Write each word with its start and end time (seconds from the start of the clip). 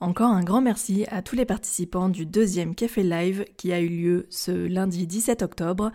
Encore 0.00 0.30
un 0.30 0.44
grand 0.44 0.60
merci 0.60 1.06
à 1.08 1.22
tous 1.22 1.36
les 1.36 1.46
participants 1.46 2.10
du 2.10 2.26
deuxième 2.26 2.74
Café 2.74 3.02
Live 3.02 3.46
qui 3.56 3.72
a 3.72 3.80
eu 3.80 3.88
lieu 3.88 4.26
ce 4.28 4.50
lundi 4.50 5.06
17 5.06 5.40
octobre. 5.40 5.90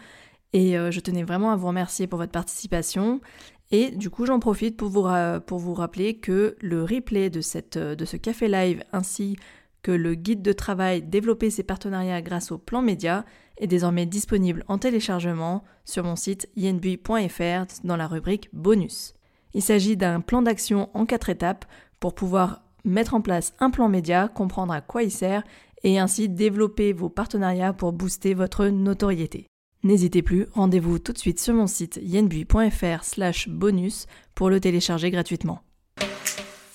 Et 0.54 0.76
euh, 0.76 0.90
je 0.90 1.00
tenais 1.00 1.24
vraiment 1.24 1.52
à 1.52 1.56
vous 1.56 1.68
remercier 1.68 2.08
pour 2.08 2.18
votre 2.18 2.32
participation. 2.32 3.22
Et 3.70 3.92
du 3.92 4.10
coup, 4.10 4.26
j'en 4.26 4.40
profite 4.40 4.76
pour 4.76 4.90
vous, 4.90 5.74
rappeler 5.74 6.18
que 6.18 6.56
le 6.60 6.84
replay 6.84 7.30
de, 7.30 7.42
cette, 7.42 7.78
de 7.78 8.06
ce 8.06 8.18
Café 8.18 8.48
Live 8.48 8.84
ainsi 8.92 9.38
que 9.84 9.92
le 9.92 10.16
guide 10.16 10.42
de 10.42 10.52
travail 10.52 11.04
Développer 11.04 11.52
ses 11.52 11.64
partenariats 11.64 12.24
grâce 12.24 12.52
au 12.52 12.58
plan 12.58 12.82
média 12.82 13.24
est 13.58 13.68
désormais 13.68 14.08
disponible 14.08 14.66
en 14.68 14.80
téléchargement 14.80 15.64
sur 15.86 16.04
mon 16.04 16.16
site 16.16 16.50
yenbui.fr 16.56 17.66
dans 17.84 17.98
la 17.98 18.08
rubrique 18.08 18.50
Bonus. 18.52 19.14
Il 19.54 19.62
s'agit 19.62 19.96
d'un 19.96 20.22
plan 20.22 20.42
d'action 20.42 20.90
en 20.96 21.06
quatre 21.06 21.30
étapes 21.30 21.66
pour 22.00 22.16
pouvoir 22.16 22.64
mettre 22.84 23.14
en 23.14 23.22
place 23.22 23.54
un 23.60 23.70
plan 23.70 23.90
média, 23.90 24.28
comprendre 24.28 24.74
à 24.74 24.82
quoi 24.82 25.04
il 25.04 25.12
sert 25.12 25.44
et 25.84 26.00
ainsi 26.00 26.30
développer 26.30 26.94
vos 26.94 27.10
partenariats 27.10 27.74
pour 27.74 27.94
booster 27.94 28.34
votre 28.34 28.68
notoriété. 28.68 29.48
N'hésitez 29.84 30.22
plus, 30.22 30.48
rendez-vous 30.54 31.00
tout 31.00 31.12
de 31.12 31.18
suite 31.18 31.40
sur 31.40 31.56
mon 31.56 31.68
site 31.68 32.00
yenbui.fr 32.04 33.04
slash 33.04 33.50
bonus 33.50 34.06
pour 34.36 34.50
le 34.50 34.60
télécharger 34.60 35.10
gratuitement. 35.10 35.62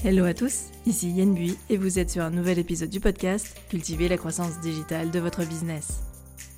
Hello 0.05 0.25
à 0.25 0.35
tous, 0.35 0.67
ici 0.87 1.11
Yenbui 1.11 1.57
et 1.71 1.77
vous 1.77 1.99
êtes 1.99 2.11
sur 2.11 2.23
un 2.23 2.31
nouvel 2.31 2.59
épisode 2.59 2.91
du 2.91 3.01
podcast 3.01 3.57
Cultiver 3.69 4.09
la 4.09 4.19
croissance 4.19 4.61
digitale 4.61 5.11
de 5.11 5.19
votre 5.19 5.45
business. 5.47 6.03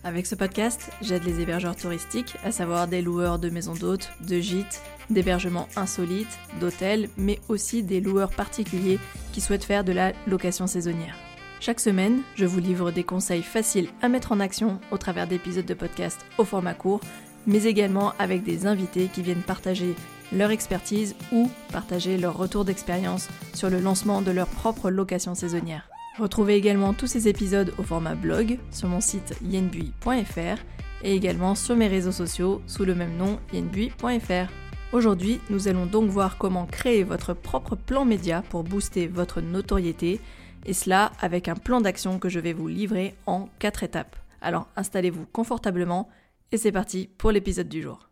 Avec 0.05 0.27
ce 0.27 0.37
podcast, 0.37 0.91
j'aide 1.03 1.25
les 1.25 1.41
hébergeurs 1.41 1.75
touristiques, 1.75 2.37
à 2.45 2.53
savoir 2.53 2.87
des 2.87 3.03
loueurs 3.03 3.39
de 3.39 3.51
maisons 3.51 3.75
d'hôtes, 3.75 4.11
de 4.21 4.39
gîtes, 4.39 4.81
d'hébergements 5.11 5.69
insolites, 5.75 6.39
d'hôtels, 6.61 7.09
mais 7.17 7.41
aussi 7.49 7.83
des 7.83 8.01
loueurs 8.01 8.31
particuliers 8.31 9.01
qui 9.33 9.41
souhaitent 9.41 9.65
faire 9.65 9.85
de 9.85 9.93
la 9.93 10.13
location 10.29 10.69
saisonnière. 10.69 11.17
Chaque 11.61 11.81
semaine, 11.81 12.23
je 12.37 12.47
vous 12.47 12.61
livre 12.61 12.93
des 12.93 13.03
conseils 13.03 13.43
faciles 13.43 13.89
à 14.01 14.09
mettre 14.09 14.31
en 14.31 14.39
action 14.39 14.79
au 14.93 14.99
travers 14.99 15.27
d'épisodes 15.27 15.67
de 15.67 15.75
podcast 15.75 16.25
au 16.39 16.45
format 16.45 16.75
court, 16.75 17.01
mais 17.49 17.65
également 17.65 18.13
avec 18.21 18.45
des 18.45 18.67
invités 18.67 19.11
qui 19.13 19.23
viennent 19.23 19.43
partager 19.43 19.97
leur 20.33 20.53
expertise 20.53 21.17
ou 21.33 21.51
partager 21.73 22.19
leur 22.19 22.37
retour 22.37 22.65
d'expérience 22.65 23.29
sur 23.53 23.69
le 23.69 23.81
lancement 23.81 24.23
de 24.23 24.31
leur 24.31 24.47
propre 24.47 24.91
location 24.91 25.35
saisonnière. 25.35 25.89
Retrouvez 26.19 26.57
également 26.57 26.95
tous 26.95 27.07
ces 27.07 27.29
épisodes 27.29 27.73
au 27.79 27.85
format 27.85 28.17
blog 28.17 28.59
sur 28.73 28.89
mon 28.89 29.01
site 29.01 29.37
yenbui.fr 29.41 30.59
et 31.05 31.15
également 31.15 31.55
sur 31.55 31.77
mes 31.77 31.87
réseaux 31.87 32.13
sociaux 32.13 32.61
sous 32.67 32.85
le 32.85 32.97
même 32.97 33.17
nom 33.17 33.39
yenbui.fr. 33.53 34.51
Aujourd'hui, 34.93 35.41
nous 35.49 35.69
allons 35.69 35.87
donc 35.87 36.11
voir 36.11 36.37
comment 36.37 36.67
créer 36.67 37.05
votre 37.05 37.35
propre 37.35 37.77
plan 37.77 38.05
média 38.05 38.43
pour 38.51 38.65
booster 38.65 39.07
votre 39.07 39.41
notoriété, 39.41 40.21
et 40.67 40.73
cela 40.73 41.13
avec 41.21 41.47
un 41.47 41.55
plan 41.55 41.81
d'action 41.81 42.19
que 42.19 42.29
je 42.29 42.41
vais 42.41 42.53
vous 42.53 42.67
livrer 42.67 43.15
en 43.27 43.49
4 43.61 43.85
étapes. 43.85 44.17
Alors 44.41 44.69
installez-vous 44.75 45.27
confortablement 45.27 46.09
et 46.51 46.57
c'est 46.57 46.73
parti 46.73 47.09
pour 47.17 47.31
l'épisode 47.31 47.69
du 47.69 47.83
jour. 47.83 48.08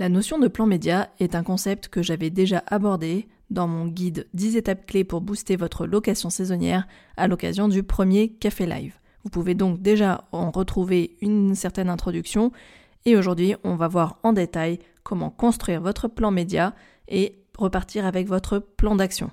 La 0.00 0.08
notion 0.08 0.40
de 0.40 0.48
plan 0.48 0.66
média 0.66 1.10
est 1.20 1.36
un 1.36 1.44
concept 1.44 1.86
que 1.86 2.02
j'avais 2.02 2.30
déjà 2.30 2.64
abordé 2.66 3.28
dans 3.50 3.68
mon 3.68 3.86
guide 3.86 4.26
10 4.34 4.56
étapes 4.56 4.86
clés 4.86 5.04
pour 5.04 5.20
booster 5.20 5.54
votre 5.54 5.86
location 5.86 6.30
saisonnière 6.30 6.88
à 7.16 7.28
l'occasion 7.28 7.68
du 7.68 7.84
premier 7.84 8.30
Café 8.30 8.66
Live. 8.66 8.98
Vous 9.22 9.30
pouvez 9.30 9.54
donc 9.54 9.80
déjà 9.80 10.24
en 10.32 10.50
retrouver 10.50 11.16
une 11.20 11.54
certaine 11.54 11.88
introduction 11.88 12.50
et 13.04 13.16
aujourd'hui 13.16 13.54
on 13.62 13.76
va 13.76 13.86
voir 13.86 14.18
en 14.24 14.32
détail 14.32 14.80
comment 15.04 15.30
construire 15.30 15.80
votre 15.80 16.08
plan 16.08 16.32
média 16.32 16.74
et 17.06 17.44
repartir 17.56 18.04
avec 18.04 18.26
votre 18.26 18.58
plan 18.58 18.96
d'action. 18.96 19.30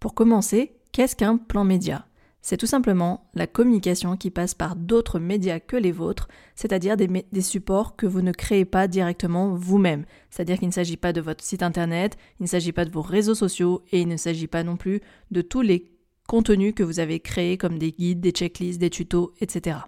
Pour 0.00 0.14
commencer, 0.14 0.72
qu'est-ce 0.90 1.14
qu'un 1.14 1.36
plan 1.36 1.62
média? 1.62 2.09
C'est 2.42 2.56
tout 2.56 2.66
simplement 2.66 3.30
la 3.34 3.46
communication 3.46 4.16
qui 4.16 4.30
passe 4.30 4.54
par 4.54 4.74
d'autres 4.74 5.18
médias 5.18 5.60
que 5.60 5.76
les 5.76 5.92
vôtres, 5.92 6.28
c'est-à-dire 6.54 6.96
des, 6.96 7.40
supports 7.42 7.96
que 7.96 8.06
vous 8.06 8.22
ne 8.22 8.32
créez 8.32 8.64
pas 8.64 8.88
directement 8.88 9.54
vous-même. 9.54 10.06
C'est-à-dire 10.30 10.58
qu'il 10.58 10.68
ne 10.68 10.72
s'agit 10.72 10.96
pas 10.96 11.12
de 11.12 11.20
votre 11.20 11.44
site 11.44 11.62
internet, 11.62 12.16
il 12.38 12.44
ne 12.44 12.48
s'agit 12.48 12.72
pas 12.72 12.86
de 12.86 12.90
vos 12.90 13.02
réseaux 13.02 13.34
sociaux 13.34 13.84
et 13.92 14.00
il 14.00 14.08
ne 14.08 14.16
s'agit 14.16 14.46
pas 14.46 14.62
non 14.62 14.76
plus 14.76 15.00
de 15.30 15.42
tous 15.42 15.60
les 15.60 15.92
contenus 16.26 16.74
que 16.74 16.82
vous 16.82 16.98
avez 16.98 17.20
créés 17.20 17.58
comme 17.58 17.78
des 17.78 17.92
guides, 17.92 18.20
des 18.20 18.30
checklists, 18.30 18.80
des 18.80 18.90
tutos, 18.90 19.34
etc. 19.40 19.78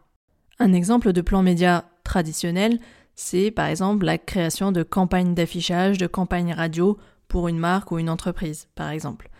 Un 0.58 0.74
exemple 0.74 1.12
de 1.12 1.20
plan 1.22 1.42
média 1.42 1.86
traditionnel, 2.04 2.80
c'est 3.14 3.50
par 3.50 3.66
exemple 3.66 4.04
la 4.04 4.18
création 4.18 4.72
de 4.72 4.82
campagnes 4.82 5.34
d'affichage, 5.34 5.98
de 5.98 6.06
campagnes 6.06 6.52
radio 6.52 6.98
pour 7.28 7.48
une 7.48 7.58
marque 7.58 7.92
ou 7.92 7.98
une 7.98 8.10
entreprise, 8.10 8.68
par 8.74 8.90
exemple. 8.90 9.30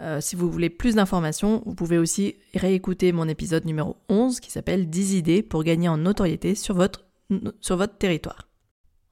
Euh, 0.00 0.20
si 0.20 0.34
vous 0.34 0.50
voulez 0.50 0.70
plus 0.70 0.94
d'informations, 0.94 1.62
vous 1.66 1.74
pouvez 1.74 1.98
aussi 1.98 2.36
réécouter 2.54 3.12
mon 3.12 3.28
épisode 3.28 3.66
numéro 3.66 3.96
11 4.08 4.40
qui 4.40 4.50
s'appelle 4.50 4.88
10 4.88 5.14
idées 5.14 5.42
pour 5.42 5.62
gagner 5.62 5.88
en 5.88 5.98
notoriété 5.98 6.54
sur 6.54 6.74
votre, 6.74 7.04
sur 7.60 7.76
votre 7.76 7.98
territoire. 7.98 8.48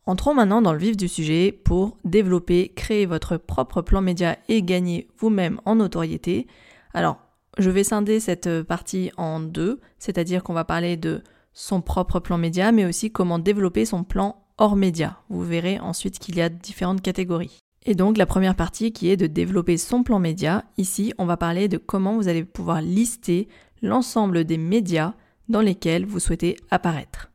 Entrons 0.06 0.32
maintenant 0.32 0.62
dans 0.62 0.72
le 0.72 0.78
vif 0.78 0.96
du 0.96 1.06
sujet 1.06 1.52
pour 1.52 1.98
développer, 2.04 2.72
créer 2.74 3.04
votre 3.04 3.36
propre 3.36 3.82
plan 3.82 4.00
média 4.00 4.38
et 4.48 4.62
gagner 4.62 5.08
vous-même 5.18 5.60
en 5.66 5.74
notoriété. 5.74 6.46
Alors, 6.94 7.18
je 7.58 7.68
vais 7.68 7.84
scinder 7.84 8.18
cette 8.18 8.62
partie 8.62 9.10
en 9.18 9.40
deux, 9.40 9.80
c'est-à-dire 9.98 10.42
qu'on 10.42 10.54
va 10.54 10.64
parler 10.64 10.96
de 10.96 11.22
son 11.52 11.82
propre 11.82 12.20
plan 12.20 12.38
média, 12.38 12.72
mais 12.72 12.86
aussi 12.86 13.10
comment 13.10 13.38
développer 13.38 13.84
son 13.84 14.04
plan 14.04 14.46
hors 14.56 14.76
média. 14.76 15.18
Vous 15.28 15.42
verrez 15.42 15.78
ensuite 15.78 16.18
qu'il 16.18 16.36
y 16.36 16.40
a 16.40 16.48
différentes 16.48 17.02
catégories. 17.02 17.58
Et 17.90 17.94
donc 17.94 18.18
la 18.18 18.26
première 18.26 18.54
partie 18.54 18.92
qui 18.92 19.08
est 19.08 19.16
de 19.16 19.26
développer 19.26 19.78
son 19.78 20.02
plan 20.02 20.18
média, 20.18 20.62
ici 20.76 21.14
on 21.16 21.24
va 21.24 21.38
parler 21.38 21.68
de 21.68 21.78
comment 21.78 22.16
vous 22.16 22.28
allez 22.28 22.44
pouvoir 22.44 22.82
lister 22.82 23.48
l'ensemble 23.80 24.44
des 24.44 24.58
médias 24.58 25.14
dans 25.48 25.62
lesquels 25.62 26.04
vous 26.04 26.20
souhaitez 26.20 26.56
apparaître. 26.70 27.30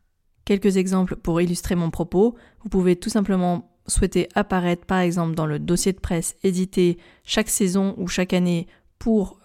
Quelques 0.46 0.78
exemples 0.78 1.16
pour 1.16 1.42
illustrer 1.42 1.74
mon 1.74 1.90
propos. 1.90 2.36
Vous 2.62 2.70
pouvez 2.70 2.96
tout 2.96 3.10
simplement 3.10 3.72
souhaiter 3.88 4.30
apparaître 4.36 4.86
par 4.86 5.00
exemple 5.00 5.34
dans 5.34 5.48
le 5.48 5.58
dossier 5.58 5.92
de 5.92 6.00
presse 6.00 6.36
édité 6.44 7.00
chaque 7.24 7.50
saison 7.50 7.96
ou 7.98 8.08
chaque 8.08 8.34
année 8.34 8.68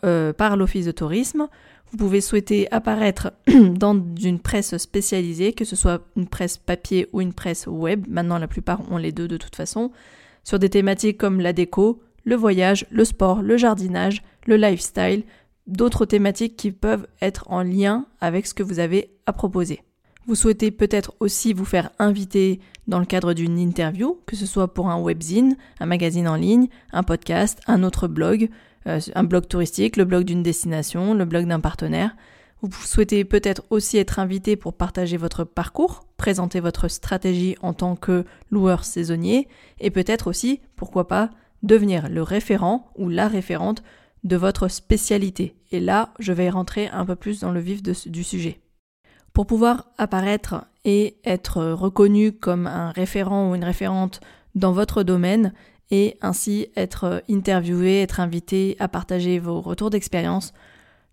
euh, 0.05 0.35
par 0.35 0.59
l'Office 0.59 0.85
de 0.85 0.93
tourisme. 0.93 1.49
Vous 1.91 1.97
pouvez 1.97 2.21
souhaiter 2.21 2.71
apparaître 2.71 3.33
dans 3.47 3.99
une 4.23 4.41
presse 4.41 4.77
spécialisée, 4.77 5.55
que 5.55 5.65
ce 5.65 5.75
soit 5.75 6.03
une 6.17 6.29
presse 6.29 6.59
papier 6.59 7.09
ou 7.15 7.23
une 7.23 7.33
presse 7.33 7.67
web. 7.67 8.05
Maintenant, 8.11 8.37
la 8.37 8.47
plupart 8.47 8.83
ont 8.93 8.99
les 8.99 9.11
deux 9.11 9.27
de 9.27 9.39
toute 9.39 9.57
façon. 9.57 9.91
Sur 10.49 10.59
des 10.59 10.71
thématiques 10.71 11.19
comme 11.19 11.43
la 11.43 11.53
déco, 11.53 12.01
le 12.25 12.35
voyage, 12.35 12.87
le 12.89 13.05
sport, 13.05 13.43
le 13.43 13.59
jardinage, 13.59 14.23
le 14.47 14.57
lifestyle, 14.57 15.25
d'autres 15.67 16.07
thématiques 16.07 16.57
qui 16.57 16.73
peuvent 16.73 17.07
être 17.21 17.45
en 17.51 17.63
lien 17.63 18.07
avec 18.23 18.47
ce 18.47 18.55
que 18.55 18.63
vous 18.63 18.79
avez 18.79 19.11
à 19.27 19.35
proposer. 19.35 19.83
Vous 20.27 20.35
souhaitez 20.35 20.71
peut-être 20.71 21.13
aussi 21.21 21.53
vous 21.53 21.67
faire 21.67 21.91
inviter 21.99 22.61
dans 22.87 22.99
le 22.99 23.05
cadre 23.05 23.35
d'une 23.35 23.59
interview, 23.59 24.23
que 24.25 24.37
ce 24.37 24.47
soit 24.47 24.73
pour 24.73 24.89
un 24.89 24.99
webzine, 24.99 25.59
un 25.81 25.87
magazine 25.87 26.27
en 26.27 26.37
ligne, 26.37 26.69
un 26.95 27.03
podcast, 27.03 27.61
un 27.67 27.83
autre 27.83 28.09
blog, 28.09 28.49
euh, 28.87 29.01
un 29.15 29.25
blog 29.25 29.49
touristique, 29.49 29.99
le 29.99 30.07
blog 30.07 30.25
d'une 30.25 30.43
destination, 30.43 31.13
le 31.13 31.27
blog 31.27 31.45
d'un 31.45 31.61
partenaire. 31.61 32.17
Vous 32.61 32.87
souhaitez 32.87 33.25
peut-être 33.25 33.63
aussi 33.71 33.99
être 33.99 34.19
invité 34.19 34.57
pour 34.57 34.75
partager 34.75 35.17
votre 35.17 35.45
parcours, 35.45 36.05
présenter 36.17 36.59
votre 36.59 36.89
stratégie 36.89 37.55
en 37.63 37.73
tant 37.73 37.95
que 37.95 38.25
loueur 38.51 38.85
saisonnier 38.85 39.47
et 39.79 39.91
peut-être 39.91 40.27
aussi, 40.27 40.61
pourquoi 40.75 41.07
pas, 41.07 41.31
devenir 41.63 42.09
le 42.09 42.23
référent 42.23 42.91
ou 42.97 43.09
la 43.09 43.29
référente 43.29 43.85
de 44.25 44.37
votre 44.37 44.67
spécialité. 44.69 45.55
Et 45.71 45.79
là, 45.79 46.13
je 46.19 46.33
vais 46.33 46.51
rentrer 46.51 46.89
un 46.89 47.07
peu 47.07 47.15
plus 47.15 47.41
dans 47.41 47.53
le 47.53 47.61
vif 47.61 47.81
du 47.83 48.25
sujet. 48.25 48.61
Pour 49.33 49.47
pouvoir 49.47 49.93
apparaître 49.97 50.65
et 50.85 51.19
être 51.25 51.63
reconnu 51.63 52.33
comme 52.33 52.67
un 52.67 52.91
référent 52.91 53.51
ou 53.51 53.55
une 53.55 53.65
référente 53.65 54.21
dans 54.57 54.73
votre 54.73 55.05
domaine, 55.05 55.53
et 55.91 56.19
ainsi 56.21 56.69
être 56.77 57.23
interviewé, 57.31 58.03
être 58.03 58.21
invité 58.21 58.77
à 58.79 58.89
partager 58.89 59.39
vos 59.39 59.61
retours 59.61 59.91
d'expérience, 59.91 60.53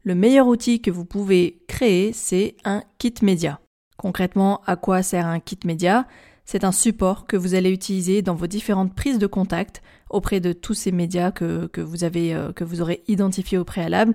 le 0.06 0.14
meilleur 0.14 0.48
outil 0.48 0.82
que 0.82 0.92
vous 0.92 1.04
pouvez 1.04 1.64
créer, 1.68 2.14
c'est 2.14 2.56
un 2.64 2.84
kit 3.00 3.16
média. 3.24 3.60
Concrètement, 3.98 4.62
à 4.68 4.76
quoi 4.76 5.02
sert 5.02 5.26
un 5.26 5.40
kit 5.40 5.58
média? 5.66 6.06
C'est 6.46 6.64
un 6.64 6.72
support 6.72 7.26
que 7.26 7.36
vous 7.36 7.56
allez 7.56 7.72
utiliser 7.72 8.22
dans 8.22 8.36
vos 8.36 8.46
différentes 8.46 8.94
prises 8.94 9.18
de 9.18 9.26
contact 9.26 9.82
auprès 10.12 10.40
de 10.40 10.54
tous 10.54 10.76
ces 10.76 10.92
médias 10.92 11.32
que, 11.32 11.82
vous, 11.82 12.04
avez, 12.04 12.36
euh, 12.36 12.52
vous 12.62 12.82
aurez 12.82 13.04
identifiés 13.08 13.58
au 13.58 13.66
préalable. 13.66 14.14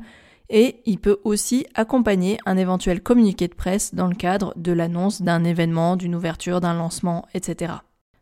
Et 0.49 0.81
il 0.87 1.01
peut 1.01 1.19
aussi 1.25 1.67
accompagner 1.75 2.39
un 2.47 2.57
éventuel 2.57 3.03
communiqué 3.03 3.49
de 3.49 3.55
presse 3.55 3.93
dans 3.93 4.07
le 4.07 4.15
cadre 4.15 4.55
de 4.57 4.71
l'annonce 4.71 5.23
d'un 5.23 5.43
événement, 5.43 5.97
d'une 5.97 6.15
ouverture, 6.15 6.61
d'un 6.61 6.75
lancement, 6.75 7.27
etc. 7.35 7.75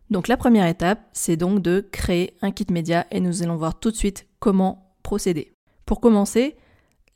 Donc 0.09 0.29
la 0.29 0.39
première 0.39 0.67
étape, 0.67 1.07
c'est 1.13 1.37
donc 1.37 1.61
de 1.61 1.87
créer 1.93 2.35
un 2.41 2.51
kit 2.51 2.67
média 2.71 3.07
et 3.11 3.21
nous 3.21 3.43
allons 3.43 3.57
voir 3.57 3.79
tout 3.79 3.91
de 3.91 3.97
suite 3.97 4.27
comment 4.39 4.95
procéder. 5.03 5.53
Pour 5.85 6.01
commencer, 6.01 6.57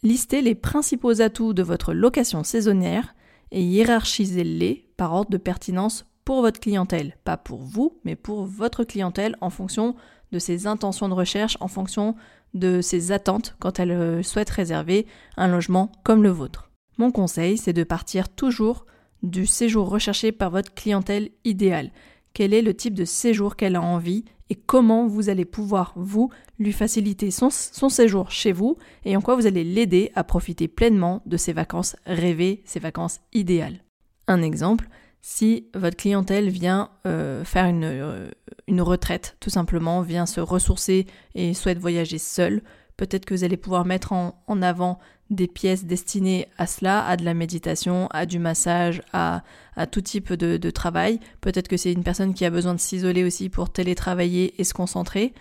listez 0.02 0.42
les 0.42 0.54
principaux 0.54 1.20
atouts 1.20 1.54
de 1.54 1.62
votre 1.62 1.92
location 1.92 2.44
saisonnière 2.44 3.14
et 3.50 3.62
hiérarchisez-les 3.62 4.88
par 4.96 5.12
ordre 5.12 5.30
de 5.30 5.38
pertinence 5.38 6.06
pour 6.24 6.40
votre 6.40 6.60
clientèle. 6.60 7.16
Pas 7.24 7.36
pour 7.36 7.60
vous, 7.62 7.98
mais 8.04 8.16
pour 8.16 8.44
votre 8.44 8.84
clientèle 8.84 9.36
en 9.40 9.50
fonction 9.50 9.94
de 10.32 10.38
ses 10.38 10.66
intentions 10.66 11.08
de 11.08 11.14
recherche, 11.14 11.56
en 11.60 11.68
fonction 11.68 12.14
de 12.54 12.80
ses 12.80 13.12
attentes 13.12 13.56
quand 13.58 13.78
elle 13.78 13.90
euh, 13.90 14.22
souhaite 14.22 14.50
réserver 14.50 15.06
un 15.36 15.48
logement 15.48 15.92
comme 16.04 16.22
le 16.22 16.30
vôtre. 16.30 16.70
Mon 16.98 17.10
conseil, 17.10 17.56
c'est 17.56 17.72
de 17.72 17.84
partir 17.84 18.28
toujours 18.28 18.86
du 19.22 19.46
séjour 19.46 19.88
recherché 19.88 20.32
par 20.32 20.50
votre 20.50 20.74
clientèle 20.74 21.30
idéale. 21.44 21.90
Quel 22.34 22.54
est 22.54 22.62
le 22.62 22.74
type 22.74 22.94
de 22.94 23.04
séjour 23.04 23.56
qu'elle 23.56 23.76
a 23.76 23.82
envie 23.82 24.24
comment 24.54 25.06
vous 25.06 25.28
allez 25.28 25.44
pouvoir, 25.44 25.92
vous, 25.96 26.30
lui 26.58 26.72
faciliter 26.72 27.30
son, 27.30 27.50
séjour 27.50 28.30
chez 28.30 28.52
vous 28.52 28.76
et 29.04 29.16
en 29.16 29.20
quoi 29.20 29.36
vous 29.36 29.46
allez 29.46 29.64
l'aider 29.64 30.10
à 30.14 30.24
profiter 30.24 30.68
pleinement 30.68 31.22
de 31.26 31.36
ses 31.36 31.52
vacances 31.52 31.96
rêvées, 32.06 32.62
ses 32.64 32.80
vacances 32.80 33.20
idéales. 33.32 33.84
Un 34.28 34.42
exemple, 34.42 34.88
si 35.20 35.68
votre 35.74 35.96
clientèle 35.96 36.48
vient 36.48 36.90
euh, 37.06 37.44
faire 37.44 37.66
une, 37.66 37.84
euh, 37.84 38.30
une, 38.66 38.80
retraite, 38.80 39.36
tout 39.40 39.50
simplement, 39.50 40.02
vient 40.02 40.26
se 40.26 40.40
ressourcer 40.40 41.06
et 41.34 41.54
souhaite 41.54 41.78
voyager 41.78 42.18
seule, 42.18 42.62
peut-être 42.96 43.24
que 43.24 43.34
vous 43.34 43.44
allez 43.44 43.56
pouvoir 43.56 43.84
mettre 43.84 44.12
en, 44.12 44.62
avant 44.62 44.98
des 45.32 45.48
pièces 45.48 45.84
destinées 45.84 46.48
à 46.58 46.66
cela, 46.66 47.04
à 47.04 47.16
de 47.16 47.24
la 47.24 47.34
méditation, 47.34 48.08
à 48.12 48.26
du 48.26 48.38
massage, 48.38 49.02
à, 49.12 49.42
à 49.76 49.86
tout 49.86 50.00
type 50.00 50.32
de, 50.32 50.70
travail. 50.70 51.20
Peut-être 51.40 51.68
que 51.68 51.76
c'est 51.76 51.92
une 51.92 52.04
personne 52.04 52.34
qui 52.34 52.44
a 52.44 52.50
besoin 52.50 52.74
de 52.74 52.80
s'isoler 52.80 53.24
aussi 53.24 53.48
pour 53.48 53.70
télétravailler 53.70 54.54
et 54.58 54.64
se 54.64 54.74
concentrer. 54.74 55.34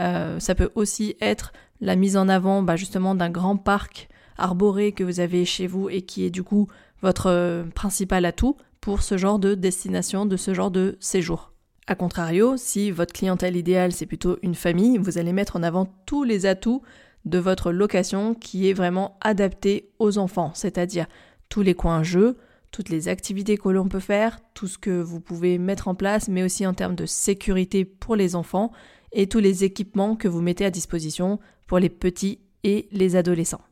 Euh, 0.00 0.40
ça 0.40 0.54
peut 0.54 0.70
aussi 0.74 1.16
être 1.20 1.52
la 1.80 1.96
mise 1.96 2.16
en 2.16 2.28
avant 2.28 2.62
bah, 2.62 2.76
justement 2.76 3.14
d'un 3.14 3.30
grand 3.30 3.56
parc 3.56 4.08
arboré 4.36 4.92
que 4.92 5.04
vous 5.04 5.20
avez 5.20 5.44
chez 5.44 5.66
vous 5.66 5.88
et 5.88 6.02
qui 6.02 6.24
est 6.24 6.30
du 6.30 6.42
coup 6.42 6.68
votre 7.02 7.64
principal 7.74 8.24
atout 8.24 8.56
pour 8.80 9.02
ce 9.02 9.16
genre 9.16 9.38
de 9.38 9.54
destination, 9.54 10.26
de 10.26 10.36
ce 10.36 10.52
genre 10.54 10.70
de 10.70 10.96
séjour. 11.00 11.52
A 11.86 11.94
contrario, 11.94 12.56
si 12.56 12.90
votre 12.90 13.12
clientèle 13.12 13.56
idéale 13.56 13.92
c'est 13.92 14.06
plutôt 14.06 14.38
une 14.42 14.54
famille, 14.54 14.98
vous 14.98 15.18
allez 15.18 15.32
mettre 15.32 15.56
en 15.56 15.62
avant 15.62 15.86
tous 16.06 16.24
les 16.24 16.46
atouts 16.46 16.82
de 17.24 17.38
votre 17.38 17.72
location 17.72 18.34
qui 18.34 18.68
est 18.68 18.72
vraiment 18.72 19.16
adapté 19.20 19.90
aux 19.98 20.18
enfants, 20.18 20.52
c'est-à-dire 20.54 21.06
tous 21.48 21.62
les 21.62 21.74
coins 21.74 22.02
jeux, 22.02 22.36
toutes 22.70 22.88
les 22.88 23.08
activités 23.08 23.56
que 23.56 23.68
l'on 23.68 23.88
peut 23.88 24.00
faire, 24.00 24.40
tout 24.52 24.66
ce 24.66 24.78
que 24.78 25.00
vous 25.00 25.20
pouvez 25.20 25.58
mettre 25.58 25.88
en 25.88 25.94
place, 25.94 26.28
mais 26.28 26.42
aussi 26.42 26.66
en 26.66 26.74
termes 26.74 26.96
de 26.96 27.06
sécurité 27.06 27.84
pour 27.84 28.16
les 28.16 28.34
enfants 28.34 28.72
et 29.12 29.28
tous 29.28 29.38
les 29.38 29.64
équipements 29.64 30.16
que 30.16 30.28
vous 30.28 30.42
mettez 30.42 30.64
à 30.64 30.70
disposition 30.70 31.38
pour 31.66 31.78
les 31.78 31.88
petits 31.88 32.40
et 32.64 32.88
les 32.90 33.16
adolescents. 33.16 33.62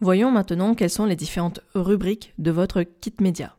Voyons 0.00 0.30
maintenant 0.30 0.74
quelles 0.74 0.90
sont 0.90 1.06
les 1.06 1.16
différentes 1.16 1.60
rubriques 1.74 2.34
de 2.38 2.50
votre 2.50 2.82
kit 2.82 3.14
média. 3.20 3.56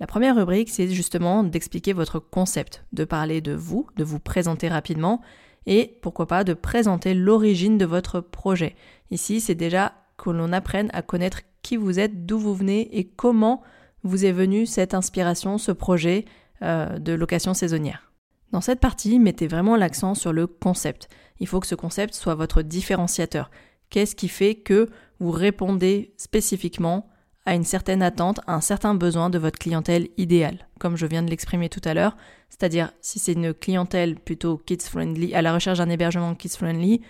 La 0.00 0.06
première 0.06 0.34
rubrique, 0.34 0.70
c'est 0.70 0.88
justement 0.88 1.44
d'expliquer 1.44 1.92
votre 1.92 2.18
concept, 2.18 2.84
de 2.92 3.04
parler 3.04 3.40
de 3.40 3.52
vous, 3.52 3.86
de 3.96 4.02
vous 4.02 4.18
présenter 4.18 4.68
rapidement 4.68 5.20
et 5.66 5.98
pourquoi 6.02 6.26
pas 6.26 6.44
de 6.44 6.54
présenter 6.54 7.14
l'origine 7.14 7.78
de 7.78 7.84
votre 7.84 8.20
projet. 8.20 8.74
Ici, 9.10 9.40
c'est 9.40 9.54
déjà 9.54 9.92
que 10.16 10.30
l'on 10.30 10.52
apprenne 10.52 10.90
à 10.92 11.02
connaître 11.02 11.40
qui 11.62 11.76
vous 11.76 11.98
êtes, 11.98 12.26
d'où 12.26 12.38
vous 12.38 12.54
venez 12.54 12.96
et 12.98 13.04
comment 13.04 13.62
vous 14.02 14.24
est 14.24 14.32
venue 14.32 14.66
cette 14.66 14.94
inspiration, 14.94 15.58
ce 15.58 15.72
projet 15.72 16.24
euh, 16.62 16.98
de 16.98 17.12
location 17.12 17.54
saisonnière. 17.54 18.12
Dans 18.50 18.60
cette 18.60 18.80
partie, 18.80 19.18
mettez 19.18 19.46
vraiment 19.46 19.76
l'accent 19.76 20.14
sur 20.14 20.32
le 20.32 20.46
concept. 20.46 21.08
Il 21.40 21.46
faut 21.46 21.60
que 21.60 21.66
ce 21.66 21.74
concept 21.74 22.14
soit 22.14 22.34
votre 22.34 22.62
différenciateur. 22.62 23.50
Qu'est-ce 23.90 24.14
qui 24.14 24.28
fait 24.28 24.56
que 24.56 24.88
vous 25.20 25.30
répondez 25.30 26.12
spécifiquement 26.16 27.08
à 27.44 27.54
une 27.54 27.64
certaine 27.64 28.02
attente, 28.02 28.40
à 28.46 28.54
un 28.54 28.60
certain 28.60 28.94
besoin 28.94 29.30
de 29.30 29.38
votre 29.38 29.58
clientèle 29.58 30.08
idéale, 30.16 30.68
comme 30.78 30.96
je 30.96 31.06
viens 31.06 31.22
de 31.22 31.30
l'exprimer 31.30 31.68
tout 31.68 31.80
à 31.84 31.94
l'heure, 31.94 32.16
c'est-à-dire 32.48 32.92
si 33.00 33.18
c'est 33.18 33.32
une 33.32 33.52
clientèle 33.52 34.16
plutôt 34.16 34.58
kids-friendly, 34.58 35.34
à 35.34 35.42
la 35.42 35.54
recherche 35.54 35.78
d'un 35.78 35.90
hébergement 35.90 36.34
kids-friendly, 36.34 37.00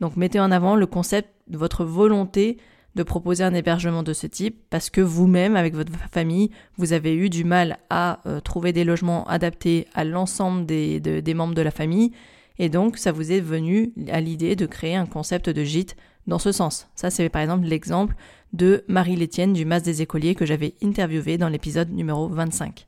donc 0.00 0.16
mettez 0.16 0.40
en 0.40 0.50
avant 0.50 0.76
le 0.76 0.86
concept 0.86 1.30
de 1.48 1.58
votre 1.58 1.84
volonté 1.84 2.58
de 2.94 3.02
proposer 3.02 3.42
un 3.42 3.54
hébergement 3.54 4.02
de 4.02 4.12
ce 4.12 4.26
type 4.26 4.62
parce 4.70 4.90
que 4.90 5.00
vous-même, 5.00 5.56
avec 5.56 5.74
votre 5.74 5.92
famille, 6.12 6.50
vous 6.76 6.92
avez 6.92 7.14
eu 7.14 7.28
du 7.28 7.44
mal 7.44 7.78
à 7.90 8.20
euh, 8.26 8.40
trouver 8.40 8.72
des 8.72 8.84
logements 8.84 9.26
adaptés 9.26 9.88
à 9.94 10.04
l'ensemble 10.04 10.64
des, 10.66 11.00
des 11.00 11.34
membres 11.34 11.54
de 11.54 11.62
la 11.62 11.72
famille. 11.72 12.12
Et 12.58 12.68
donc 12.68 12.98
ça 12.98 13.10
vous 13.10 13.32
est 13.32 13.40
venu 13.40 13.92
à 14.08 14.20
l'idée 14.20 14.54
de 14.54 14.66
créer 14.66 14.94
un 14.94 15.06
concept 15.06 15.50
de 15.50 15.64
gîte 15.64 15.96
dans 16.26 16.38
ce 16.38 16.52
sens. 16.52 16.88
Ça 16.94 17.10
c'est 17.10 17.28
par 17.28 17.42
exemple 17.42 17.66
l'exemple 17.66 18.14
de 18.52 18.84
Marie 18.88 19.16
Létienne 19.16 19.52
du 19.52 19.64
Mas 19.64 19.82
des 19.82 20.02
écoliers 20.02 20.34
que 20.34 20.46
j'avais 20.46 20.74
interviewé 20.82 21.38
dans 21.38 21.48
l'épisode 21.48 21.90
numéro 21.90 22.28
25. 22.28 22.86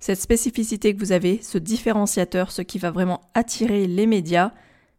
Cette 0.00 0.20
spécificité 0.20 0.94
que 0.94 1.00
vous 1.00 1.12
avez, 1.12 1.40
ce 1.40 1.56
différenciateur, 1.56 2.50
ce 2.50 2.60
qui 2.60 2.78
va 2.78 2.90
vraiment 2.90 3.22
attirer 3.32 3.86
les 3.86 4.06
médias, 4.06 4.52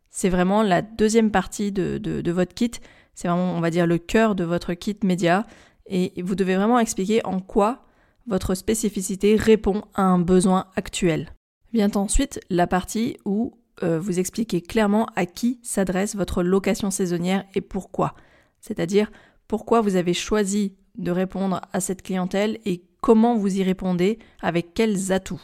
c'est 0.09 0.29
vraiment 0.29 0.63
la 0.63 0.81
deuxième 0.81 1.29
partie 1.29 1.71
de, 1.71 1.97
de, 1.99 2.31
votre 2.31 2.55
kit. 2.55 2.71
C'est 3.13 3.27
vraiment, 3.27 3.53
on 3.53 3.59
va 3.59 3.69
dire, 3.69 3.85
le 3.85 3.97
cœur 3.97 4.33
de 4.33 4.43
votre 4.45 4.73
kit 4.73 4.97
média. 5.03 5.45
Et 5.85 6.13
vous 6.23 6.35
devez 6.35 6.55
vraiment 6.55 6.79
expliquer 6.79 7.23
en 7.25 7.39
quoi 7.39 7.85
votre 8.25 8.55
spécificité 8.55 9.35
répond 9.35 9.83
à 9.93 10.03
un 10.03 10.17
besoin 10.17 10.67
actuel. 10.75 11.33
Vient 11.73 11.91
ensuite 11.95 12.39
la 12.49 12.65
partie 12.65 13.17
où 13.25 13.53
euh, 13.83 13.99
vous 13.99 14.19
expliquez 14.19 14.61
clairement 14.61 15.07
à 15.15 15.25
qui 15.25 15.59
s'adresse 15.61 16.15
votre 16.15 16.43
location 16.43 16.91
saisonnière 16.91 17.45
et 17.55 17.61
pourquoi. 17.61 18.15
C'est-à-dire 18.61 19.11
pourquoi 19.47 19.81
vous 19.81 19.95
avez 19.95 20.13
choisi 20.13 20.75
de 20.97 21.11
répondre 21.11 21.61
à 21.73 21.79
cette 21.79 22.01
clientèle 22.01 22.59
et 22.65 22.83
comment 23.01 23.35
vous 23.35 23.57
y 23.57 23.63
répondez, 23.63 24.17
avec 24.41 24.73
quels 24.73 25.11
atouts. 25.11 25.41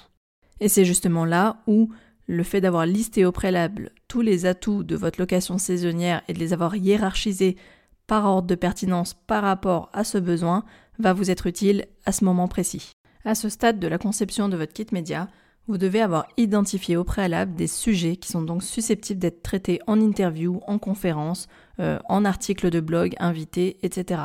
Et 0.59 0.69
c'est 0.69 0.85
justement 0.85 1.25
là 1.25 1.61
où 1.67 1.89
le 2.27 2.43
fait 2.43 2.61
d'avoir 2.61 2.85
listé 2.85 3.25
au 3.25 3.31
préalable 3.31 3.91
tous 4.07 4.21
les 4.21 4.45
atouts 4.45 4.83
de 4.83 4.95
votre 4.95 5.19
location 5.19 5.57
saisonnière 5.57 6.21
et 6.27 6.33
de 6.33 6.39
les 6.39 6.53
avoir 6.53 6.75
hiérarchisés 6.75 7.57
par 8.07 8.25
ordre 8.25 8.47
de 8.47 8.55
pertinence 8.55 9.13
par 9.13 9.43
rapport 9.43 9.89
à 9.93 10.03
ce 10.03 10.17
besoin 10.17 10.63
va 10.99 11.13
vous 11.13 11.29
être 11.29 11.47
utile 11.47 11.85
à 12.05 12.11
ce 12.11 12.23
moment 12.25 12.47
précis. 12.47 12.91
À 13.25 13.35
ce 13.35 13.49
stade 13.49 13.79
de 13.79 13.87
la 13.87 13.97
conception 13.97 14.49
de 14.49 14.57
votre 14.57 14.73
kit 14.73 14.87
média, 14.91 15.27
vous 15.67 15.77
devez 15.77 16.01
avoir 16.01 16.27
identifié 16.37 16.97
au 16.97 17.03
préalable 17.03 17.55
des 17.55 17.67
sujets 17.67 18.15
qui 18.15 18.29
sont 18.29 18.41
donc 18.41 18.63
susceptibles 18.63 19.19
d'être 19.19 19.43
traités 19.43 19.79
en 19.87 19.99
interview, 19.99 20.59
en 20.67 20.79
conférence, 20.79 21.47
euh, 21.79 21.99
en 22.09 22.25
article 22.25 22.69
de 22.69 22.79
blog, 22.79 23.13
invité, 23.19 23.77
etc. 23.83 24.21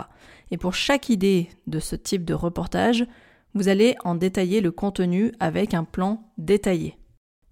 Et 0.50 0.56
pour 0.56 0.74
chaque 0.74 1.08
idée 1.08 1.48
de 1.66 1.78
ce 1.78 1.94
type 1.94 2.24
de 2.24 2.34
reportage, 2.34 3.06
vous 3.54 3.68
allez 3.68 3.96
en 4.04 4.14
détailler 4.14 4.60
le 4.60 4.70
contenu 4.70 5.32
avec 5.40 5.74
un 5.74 5.84
plan 5.84 6.22
détaillé. 6.36 6.96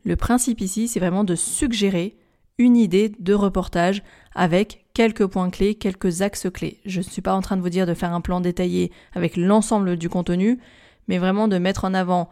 Le 0.04 0.16
principe 0.16 0.60
ici, 0.60 0.88
c'est 0.88 1.00
vraiment 1.00 1.24
de 1.24 1.34
suggérer 1.34 2.18
une 2.58 2.76
idée 2.76 3.12
de 3.18 3.34
reportage 3.34 4.02
avec 4.34 4.86
quelques 4.94 5.26
points 5.26 5.50
clés, 5.50 5.74
quelques 5.74 6.22
axes 6.22 6.48
clés. 6.52 6.80
Je 6.84 6.98
ne 6.98 7.04
suis 7.04 7.22
pas 7.22 7.34
en 7.34 7.40
train 7.40 7.56
de 7.56 7.62
vous 7.62 7.70
dire 7.70 7.86
de 7.86 7.94
faire 7.94 8.12
un 8.12 8.20
plan 8.20 8.40
détaillé 8.40 8.92
avec 9.14 9.36
l'ensemble 9.36 9.96
du 9.96 10.08
contenu, 10.08 10.60
mais 11.08 11.18
vraiment 11.18 11.48
de 11.48 11.58
mettre 11.58 11.84
en 11.84 11.94
avant 11.94 12.28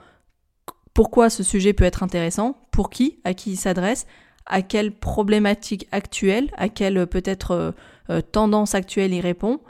pourquoi 0.95 1.31
ce 1.31 1.43
sujet 1.43 1.73
peut 1.73 1.85
être 1.85 2.03
intéressant, 2.03 2.57
pour 2.71 2.91
qui, 2.91 3.19
à 3.25 3.35
qui 3.35 3.53
il 3.53 3.57
s'adresse, 3.57 4.07
à 4.47 4.63
quelle 4.63 4.93
problématique 4.93 5.89
actuelle, 5.93 6.51
à 6.57 6.69
quelle 6.69 6.99
euh, 6.99 7.07
peut-être 7.07 7.53
euh, 7.53 7.73
euh, 8.11 8.21
tendance 8.21 8.75
actuelle 8.75 9.15
il 9.15 9.21
répond, 9.21 9.61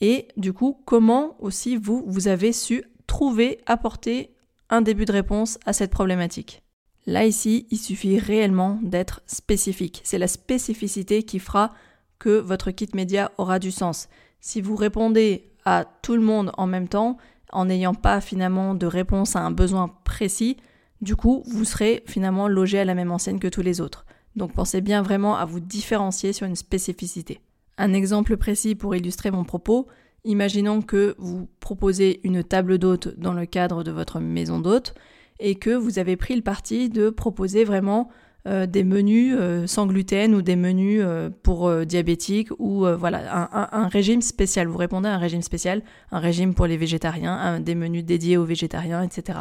et 0.00 0.28
du 0.36 0.52
coup 0.52 0.80
comment 0.84 1.36
aussi 1.40 1.76
vous, 1.76 2.02
vous 2.06 2.28
avez 2.28 2.52
su 2.52 2.84
trouver, 3.06 3.58
apporter 3.66 4.34
un 4.70 4.80
début 4.80 5.04
de 5.04 5.12
réponse 5.12 5.58
à 5.66 5.72
cette 5.72 5.90
problématique. 5.90 6.62
Là 7.06 7.24
ici, 7.26 7.66
il 7.70 7.78
suffit 7.78 8.18
réellement 8.18 8.78
d'être 8.82 9.22
spécifique. 9.26 10.00
C'est 10.04 10.18
la 10.18 10.28
spécificité 10.28 11.24
qui 11.24 11.40
fera 11.40 11.74
que 12.18 12.38
votre 12.38 12.70
kit 12.70 12.88
média 12.94 13.32
aura 13.38 13.58
du 13.58 13.72
sens. 13.72 14.08
Si 14.40 14.60
vous 14.60 14.76
répondez 14.76 15.50
à 15.64 15.84
tout 16.02 16.14
le 16.14 16.22
monde 16.22 16.52
en 16.56 16.66
même 16.66 16.88
temps, 16.88 17.18
en 17.52 17.66
n'ayant 17.66 17.94
pas 17.94 18.20
finalement 18.20 18.74
de 18.74 18.86
réponse 18.86 19.36
à 19.36 19.40
un 19.40 19.50
besoin 19.50 19.88
précis, 20.04 20.56
du 21.02 21.16
coup, 21.16 21.42
vous 21.46 21.64
serez 21.64 22.02
finalement 22.06 22.48
logé 22.48 22.78
à 22.78 22.84
la 22.84 22.94
même 22.94 23.10
enseigne 23.10 23.40
que 23.40 23.48
tous 23.48 23.60
les 23.60 23.80
autres. 23.80 24.06
Donc 24.36 24.52
pensez 24.54 24.80
bien 24.80 25.02
vraiment 25.02 25.36
à 25.36 25.44
vous 25.44 25.60
différencier 25.60 26.32
sur 26.32 26.46
une 26.46 26.56
spécificité. 26.56 27.40
Un 27.76 27.92
exemple 27.92 28.36
précis 28.36 28.74
pour 28.74 28.94
illustrer 28.94 29.30
mon 29.30 29.44
propos, 29.44 29.88
imaginons 30.24 30.80
que 30.80 31.16
vous 31.18 31.48
proposez 31.58 32.20
une 32.22 32.44
table 32.44 32.78
d'hôte 32.78 33.18
dans 33.18 33.34
le 33.34 33.46
cadre 33.46 33.82
de 33.82 33.90
votre 33.90 34.20
maison 34.20 34.60
d'hôte 34.60 34.94
et 35.40 35.56
que 35.56 35.70
vous 35.70 35.98
avez 35.98 36.16
pris 36.16 36.36
le 36.36 36.42
parti 36.42 36.88
de 36.88 37.10
proposer 37.10 37.64
vraiment 37.64 38.08
euh, 38.46 38.66
des 38.66 38.84
menus 38.84 39.36
euh, 39.38 39.68
sans 39.68 39.86
gluten 39.86 40.34
ou 40.34 40.42
des 40.42 40.56
menus 40.56 41.00
euh, 41.04 41.30
pour 41.42 41.84
diabétiques 41.84 42.50
ou 42.58 42.86
voilà 42.96 43.48
un, 43.72 43.88
régime 43.88 44.22
spécial. 44.22 44.68
Vous 44.68 44.78
répondez 44.78 45.08
à 45.08 45.14
un 45.14 45.18
régime 45.18 45.42
spécial, 45.42 45.82
un 46.12 46.20
régime 46.20 46.54
pour 46.54 46.66
les 46.66 46.76
végétariens, 46.76 47.58
des 47.58 47.74
menus 47.74 48.04
dédiés 48.04 48.36
aux 48.36 48.44
végétariens, 48.44 49.02
etc. 49.02 49.40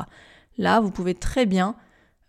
Là, 0.57 0.79
vous 0.79 0.91
pouvez 0.91 1.15
très 1.15 1.45
bien, 1.45 1.75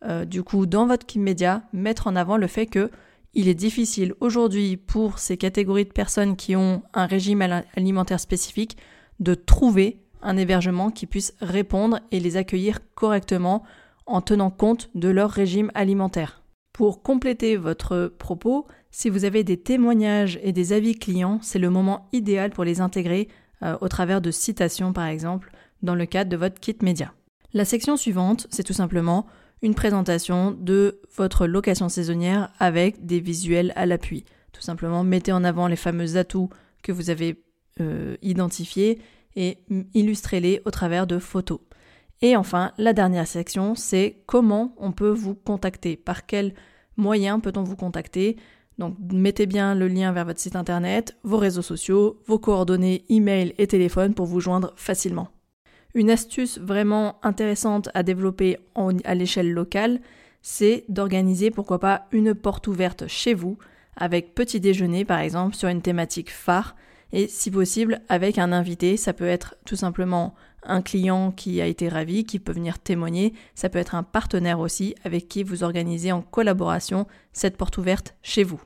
euh, 0.04 0.24
du 0.24 0.42
coup, 0.42 0.66
dans 0.66 0.86
votre 0.86 1.06
kit 1.06 1.18
média, 1.18 1.62
mettre 1.72 2.06
en 2.06 2.16
avant 2.16 2.36
le 2.36 2.46
fait 2.46 2.66
que 2.66 2.90
il 3.34 3.48
est 3.48 3.54
difficile 3.54 4.14
aujourd'hui 4.20 4.76
pour 4.76 5.18
ces 5.18 5.38
catégories 5.38 5.86
de 5.86 5.92
personnes 5.92 6.36
qui 6.36 6.54
ont 6.54 6.82
un 6.92 7.06
régime 7.06 7.40
alimentaire 7.74 8.20
spécifique 8.20 8.76
de 9.20 9.34
trouver 9.34 10.02
un 10.20 10.36
hébergement 10.36 10.90
qui 10.90 11.06
puisse 11.06 11.34
répondre 11.40 12.00
et 12.10 12.20
les 12.20 12.36
accueillir 12.36 12.80
correctement 12.94 13.62
en 14.06 14.20
tenant 14.20 14.50
compte 14.50 14.90
de 14.94 15.08
leur 15.08 15.30
régime 15.30 15.70
alimentaire. 15.74 16.42
Pour 16.72 17.02
compléter 17.02 17.56
votre 17.56 18.12
propos, 18.18 18.66
Si 18.94 19.08
vous 19.08 19.24
avez 19.24 19.42
des 19.42 19.56
témoignages 19.56 20.38
et 20.42 20.52
des 20.52 20.74
avis 20.74 20.94
clients, 20.94 21.38
c'est 21.40 21.58
le 21.58 21.70
moment 21.70 22.08
idéal 22.12 22.50
pour 22.50 22.62
les 22.62 22.82
intégrer 22.82 23.28
euh, 23.62 23.78
au 23.80 23.88
travers 23.88 24.20
de 24.20 24.30
citations 24.30 24.92
par 24.92 25.06
exemple 25.06 25.50
dans 25.82 25.94
le 25.94 26.04
cadre 26.04 26.30
de 26.30 26.36
votre 26.36 26.60
kit 26.60 26.76
média. 26.82 27.14
La 27.54 27.64
section 27.66 27.96
suivante, 27.96 28.46
c'est 28.50 28.62
tout 28.62 28.72
simplement 28.72 29.26
une 29.60 29.74
présentation 29.74 30.52
de 30.52 31.00
votre 31.16 31.46
location 31.46 31.88
saisonnière 31.88 32.50
avec 32.58 33.04
des 33.04 33.20
visuels 33.20 33.72
à 33.76 33.84
l'appui. 33.84 34.24
Tout 34.52 34.62
simplement, 34.62 35.04
mettez 35.04 35.32
en 35.32 35.44
avant 35.44 35.66
les 35.66 35.76
fameux 35.76 36.16
atouts 36.16 36.48
que 36.82 36.92
vous 36.92 37.10
avez 37.10 37.42
euh, 37.80 38.16
identifiés 38.22 39.00
et 39.36 39.58
illustrez-les 39.94 40.62
au 40.64 40.70
travers 40.70 41.06
de 41.06 41.18
photos. 41.18 41.60
Et 42.22 42.36
enfin, 42.36 42.72
la 42.78 42.92
dernière 42.92 43.26
section, 43.26 43.74
c'est 43.74 44.22
comment 44.26 44.74
on 44.78 44.92
peut 44.92 45.10
vous 45.10 45.34
contacter, 45.34 45.96
par 45.96 46.26
quels 46.26 46.54
moyens 46.96 47.40
peut-on 47.42 47.64
vous 47.64 47.76
contacter. 47.76 48.36
Donc 48.78 48.96
mettez 49.12 49.46
bien 49.46 49.74
le 49.74 49.88
lien 49.88 50.12
vers 50.12 50.24
votre 50.24 50.40
site 50.40 50.56
internet, 50.56 51.16
vos 51.22 51.36
réseaux 51.36 51.62
sociaux, 51.62 52.20
vos 52.26 52.38
coordonnées 52.38 53.04
email 53.08 53.54
et 53.58 53.66
téléphone 53.66 54.14
pour 54.14 54.26
vous 54.26 54.40
joindre 54.40 54.72
facilement. 54.76 55.28
Une 55.94 56.10
astuce 56.10 56.58
vraiment 56.58 57.16
intéressante 57.22 57.90
à 57.92 58.02
développer 58.02 58.58
à 59.04 59.14
l'échelle 59.14 59.52
locale, 59.52 60.00
c'est 60.40 60.84
d'organiser 60.88 61.50
pourquoi 61.50 61.78
pas 61.78 62.06
une 62.12 62.34
porte 62.34 62.66
ouverte 62.66 63.06
chez 63.08 63.34
vous, 63.34 63.58
avec 63.96 64.34
petit 64.34 64.58
déjeuner 64.58 65.04
par 65.04 65.18
exemple 65.18 65.54
sur 65.54 65.68
une 65.68 65.82
thématique 65.82 66.30
phare, 66.30 66.76
et 67.12 67.28
si 67.28 67.50
possible 67.50 68.00
avec 68.08 68.38
un 68.38 68.52
invité, 68.52 68.96
ça 68.96 69.12
peut 69.12 69.26
être 69.26 69.54
tout 69.66 69.76
simplement 69.76 70.34
un 70.62 70.80
client 70.80 71.30
qui 71.30 71.60
a 71.60 71.66
été 71.66 71.88
ravi, 71.88 72.24
qui 72.24 72.38
peut 72.38 72.52
venir 72.52 72.78
témoigner, 72.78 73.34
ça 73.54 73.68
peut 73.68 73.78
être 73.78 73.94
un 73.94 74.02
partenaire 74.02 74.60
aussi 74.60 74.94
avec 75.04 75.28
qui 75.28 75.42
vous 75.42 75.62
organisez 75.62 76.10
en 76.10 76.22
collaboration 76.22 77.06
cette 77.34 77.58
porte 77.58 77.76
ouverte 77.76 78.14
chez 78.22 78.44
vous. 78.44 78.62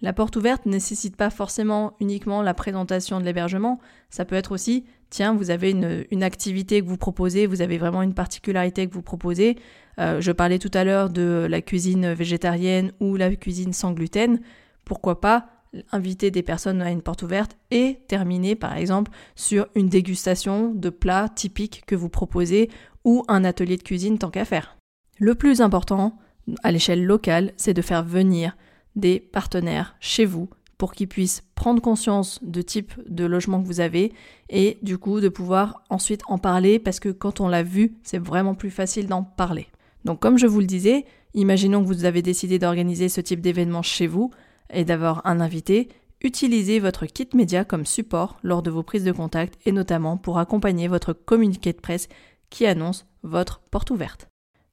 La 0.00 0.12
porte 0.12 0.36
ouverte 0.36 0.66
ne 0.66 0.72
nécessite 0.72 1.16
pas 1.16 1.30
forcément 1.30 1.94
uniquement 1.98 2.42
la 2.42 2.54
présentation 2.54 3.20
de 3.20 3.24
l'hébergement, 3.24 3.80
ça 4.10 4.24
peut 4.24 4.36
être 4.36 4.52
aussi, 4.52 4.84
tiens, 5.10 5.34
vous 5.34 5.50
avez 5.50 5.70
une, 5.70 6.22
activité 6.22 6.80
que 6.80 6.86
vous 6.86 6.96
proposez, 6.96 7.46
vous 7.46 7.62
avez 7.62 7.78
vraiment 7.78 8.02
une 8.02 8.14
particularité 8.14 8.86
que 8.86 8.94
vous 8.94 9.02
proposez. 9.02 9.56
Euh, 9.98 10.20
je 10.20 10.32
parlais 10.32 10.58
tout 10.58 10.70
à 10.74 10.84
l'heure 10.84 11.10
de 11.10 11.46
la 11.48 11.60
cuisine 11.62 12.12
végétarienne 12.12 12.92
ou 13.00 13.16
la 13.16 13.34
cuisine 13.34 13.72
sans 13.72 13.92
gluten. 13.92 14.40
Pourquoi 14.84 15.20
pas 15.20 15.46
inviter 15.92 16.30
des 16.30 16.42
personnes 16.42 16.82
à 16.82 16.90
une 16.90 17.02
porte 17.02 17.22
ouverte 17.22 17.56
et 17.70 17.98
terminer 18.08 18.54
par 18.54 18.76
exemple 18.76 19.12
sur 19.34 19.66
une 19.74 19.88
dégustation 19.88 20.72
de 20.72 20.90
plats 20.90 21.28
typiques 21.28 21.84
que 21.86 21.94
vous 21.94 22.08
proposez 22.08 22.70
ou 23.04 23.24
un 23.28 23.44
atelier 23.44 23.76
de 23.76 23.82
cuisine 23.82 24.18
tant 24.18 24.30
qu'à 24.30 24.44
faire. 24.44 24.76
Le 25.18 25.34
plus 25.34 25.60
important 25.60 26.18
à 26.62 26.72
l'échelle 26.72 27.04
locale, 27.04 27.52
c'est 27.56 27.74
de 27.74 27.82
faire 27.82 28.02
venir 28.02 28.56
des 28.96 29.20
partenaires 29.20 29.96
chez 30.00 30.24
vous 30.24 30.48
pour 30.78 30.92
qu'ils 30.92 31.08
puissent 31.08 31.42
prendre 31.54 31.82
conscience 31.82 32.38
de 32.42 32.62
type 32.62 32.92
de 33.08 33.24
logement 33.24 33.60
que 33.60 33.66
vous 33.66 33.80
avez 33.80 34.12
et 34.48 34.78
du 34.82 34.96
coup 34.96 35.20
de 35.20 35.28
pouvoir 35.28 35.82
ensuite 35.90 36.22
en 36.28 36.38
parler 36.38 36.78
parce 36.78 37.00
que 37.00 37.08
quand 37.08 37.40
on 37.40 37.48
l'a 37.48 37.64
vu, 37.64 37.96
c'est 38.04 38.22
vraiment 38.22 38.54
plus 38.54 38.70
facile 38.70 39.08
d'en 39.08 39.24
parler. 39.24 39.66
Donc 40.04 40.20
comme 40.20 40.38
je 40.38 40.46
vous 40.46 40.60
le 40.60 40.66
disais, 40.66 41.04
imaginons 41.34 41.82
que 41.82 41.88
vous 41.88 42.04
avez 42.04 42.22
décidé 42.22 42.58
d'organiser 42.58 43.08
ce 43.08 43.20
type 43.20 43.40
d'événement 43.40 43.82
chez 43.82 44.06
vous 44.06 44.30
et 44.72 44.84
d'avoir 44.84 45.26
un 45.26 45.40
invité, 45.40 45.88
utilisez 46.22 46.78
votre 46.78 47.06
kit 47.06 47.28
média 47.34 47.64
comme 47.64 47.84
support 47.84 48.38
lors 48.42 48.62
de 48.62 48.70
vos 48.70 48.84
prises 48.84 49.04
de 49.04 49.12
contact 49.12 49.58
et 49.66 49.72
notamment 49.72 50.16
pour 50.16 50.38
accompagner 50.38 50.86
votre 50.86 51.12
communiqué 51.12 51.72
de 51.72 51.80
presse 51.80 52.08
qui 52.50 52.66
annonce 52.66 53.06
votre 53.24 53.60
porte 53.70 53.90
ouverte. 53.90 54.28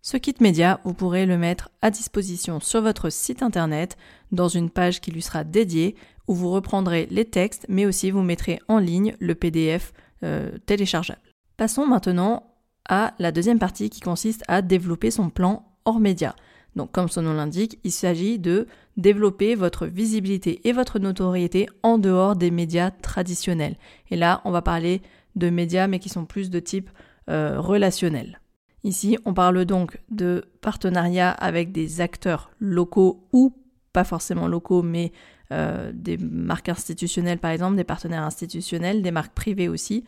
Ce 0.07 0.17
kit 0.17 0.35
média, 0.39 0.79
vous 0.83 0.93
pourrez 0.93 1.25
le 1.25 1.35
mettre 1.35 1.71
à 1.81 1.89
disposition 1.89 2.59
sur 2.59 2.79
votre 2.79 3.09
site 3.09 3.41
internet 3.41 3.97
dans 4.31 4.47
une 4.47 4.69
page 4.69 5.01
qui 5.01 5.09
lui 5.09 5.23
sera 5.23 5.43
dédiée 5.43 5.95
où 6.27 6.35
vous 6.35 6.51
reprendrez 6.51 7.07
les 7.09 7.25
textes 7.25 7.65
mais 7.69 7.87
aussi 7.87 8.11
vous 8.11 8.21
mettrez 8.21 8.59
en 8.67 8.77
ligne 8.77 9.15
le 9.19 9.33
PDF 9.33 9.93
euh, 10.23 10.59
téléchargeable. 10.67 11.21
Passons 11.57 11.87
maintenant 11.87 12.53
à 12.87 13.15
la 13.17 13.31
deuxième 13.31 13.57
partie 13.57 13.89
qui 13.89 13.99
consiste 13.99 14.43
à 14.47 14.61
développer 14.61 15.09
son 15.09 15.31
plan 15.31 15.65
hors 15.85 15.99
média. 15.99 16.35
Donc 16.75 16.91
comme 16.91 17.09
son 17.09 17.23
nom 17.23 17.33
l'indique, 17.33 17.79
il 17.83 17.91
s'agit 17.91 18.37
de 18.37 18.67
développer 18.97 19.55
votre 19.55 19.87
visibilité 19.87 20.67
et 20.67 20.71
votre 20.71 20.99
notoriété 20.99 21.65
en 21.81 21.97
dehors 21.97 22.35
des 22.35 22.51
médias 22.51 22.91
traditionnels. 22.91 23.75
Et 24.11 24.17
là, 24.17 24.41
on 24.45 24.51
va 24.51 24.61
parler 24.61 25.01
de 25.35 25.49
médias 25.49 25.87
mais 25.87 25.97
qui 25.97 26.09
sont 26.09 26.25
plus 26.25 26.51
de 26.51 26.59
type 26.59 26.91
euh, 27.27 27.59
relationnel. 27.59 28.39
Ici, 28.85 29.17
on 29.25 29.33
parle 29.33 29.65
donc 29.65 29.99
de 30.11 30.45
partenariats 30.61 31.31
avec 31.31 31.71
des 31.71 32.01
acteurs 32.01 32.51
locaux 32.59 33.27
ou 33.33 33.51
pas 33.93 34.03
forcément 34.03 34.47
locaux, 34.47 34.83
mais 34.83 35.11
euh, 35.51 35.91
des 35.91 36.17
marques 36.17 36.69
institutionnelles 36.69 37.39
par 37.39 37.49
exemple, 37.49 37.77
des 37.77 37.83
partenaires 37.83 38.21
institutionnels, 38.21 39.01
des 39.01 39.09
marques 39.09 39.33
privées 39.33 39.69
aussi, 39.69 40.05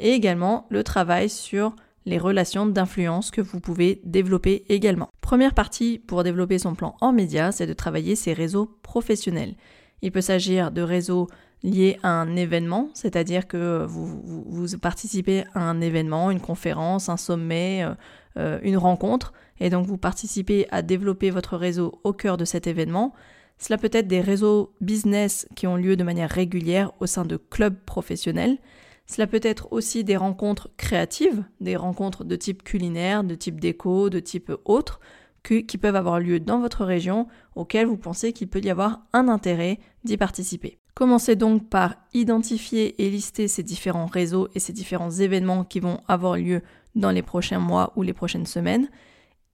et 0.00 0.10
également 0.10 0.66
le 0.70 0.82
travail 0.82 1.28
sur 1.28 1.76
les 2.04 2.18
relations 2.18 2.66
d'influence 2.66 3.30
que 3.30 3.40
vous 3.40 3.60
pouvez 3.60 4.00
développer 4.04 4.64
également. 4.70 5.08
Première 5.20 5.54
partie 5.54 6.00
pour 6.00 6.24
développer 6.24 6.58
son 6.58 6.74
plan 6.74 6.96
en 7.00 7.12
médias, 7.12 7.52
c'est 7.52 7.68
de 7.68 7.74
travailler 7.74 8.16
ses 8.16 8.32
réseaux 8.32 8.76
professionnels. 8.82 9.54
Il 10.02 10.10
peut 10.10 10.20
s'agir 10.20 10.72
de 10.72 10.82
réseaux 10.82 11.28
lié 11.62 11.98
à 12.02 12.10
un 12.10 12.36
événement, 12.36 12.90
c'est-à-dire 12.94 13.46
que 13.46 13.84
vous, 13.88 14.66
participez 14.80 15.44
à 15.54 15.60
un 15.60 15.80
événement, 15.80 16.30
une 16.30 16.40
conférence, 16.40 17.08
un 17.08 17.16
sommet, 17.16 17.84
euh, 17.84 17.94
euh, 18.36 18.58
une 18.62 18.76
rencontre, 18.76 19.32
et 19.60 19.70
donc 19.70 19.86
vous 19.86 19.98
participez 19.98 20.66
à 20.70 20.82
développer 20.82 21.30
votre 21.30 21.56
réseau 21.56 22.00
au 22.04 22.12
cœur 22.12 22.36
de 22.36 22.44
cet 22.44 22.66
événement. 22.66 23.14
Cela 23.58 23.78
peut 23.78 23.90
être 23.92 24.06
des 24.06 24.20
réseaux 24.20 24.74
business 24.80 25.48
qui 25.56 25.66
ont 25.66 25.76
lieu 25.76 25.96
de 25.96 26.04
manière 26.04 26.30
régulière 26.30 26.92
au 27.00 27.06
sein 27.06 27.24
de 27.24 27.36
clubs 27.36 27.78
professionnels. 27.86 28.58
Cela 29.06 29.26
peut 29.26 29.40
être 29.42 29.72
aussi 29.72 30.04
des 30.04 30.16
rencontres 30.16 30.68
créatives, 30.76 31.44
des 31.60 31.76
rencontres 31.76 32.24
de 32.24 32.36
type 32.36 32.64
culinaire, 32.64 33.24
de 33.24 33.34
type 33.34 33.60
déco, 33.60 34.10
de 34.10 34.20
type 34.20 34.52
autre, 34.64 35.00
qui 35.42 35.78
peuvent 35.78 35.96
avoir 35.96 36.18
lieu 36.18 36.40
dans 36.40 36.58
votre 36.58 36.84
région, 36.84 37.28
auxquelles 37.54 37.86
vous 37.86 37.96
pensez 37.96 38.32
qu'il 38.32 38.48
peut 38.48 38.60
y 38.60 38.68
avoir 38.68 39.06
un 39.12 39.28
intérêt 39.28 39.78
d'y 40.04 40.16
participer. 40.16 40.80
Commencez 40.96 41.36
donc 41.36 41.68
par 41.68 41.94
identifier 42.14 43.04
et 43.04 43.10
lister 43.10 43.48
ces 43.48 43.62
différents 43.62 44.06
réseaux 44.06 44.48
et 44.54 44.60
ces 44.60 44.72
différents 44.72 45.10
événements 45.10 45.62
qui 45.62 45.78
vont 45.78 46.00
avoir 46.08 46.38
lieu 46.38 46.62
dans 46.94 47.10
les 47.10 47.20
prochains 47.20 47.58
mois 47.58 47.92
ou 47.96 48.02
les 48.02 48.14
prochaines 48.14 48.46
semaines 48.46 48.88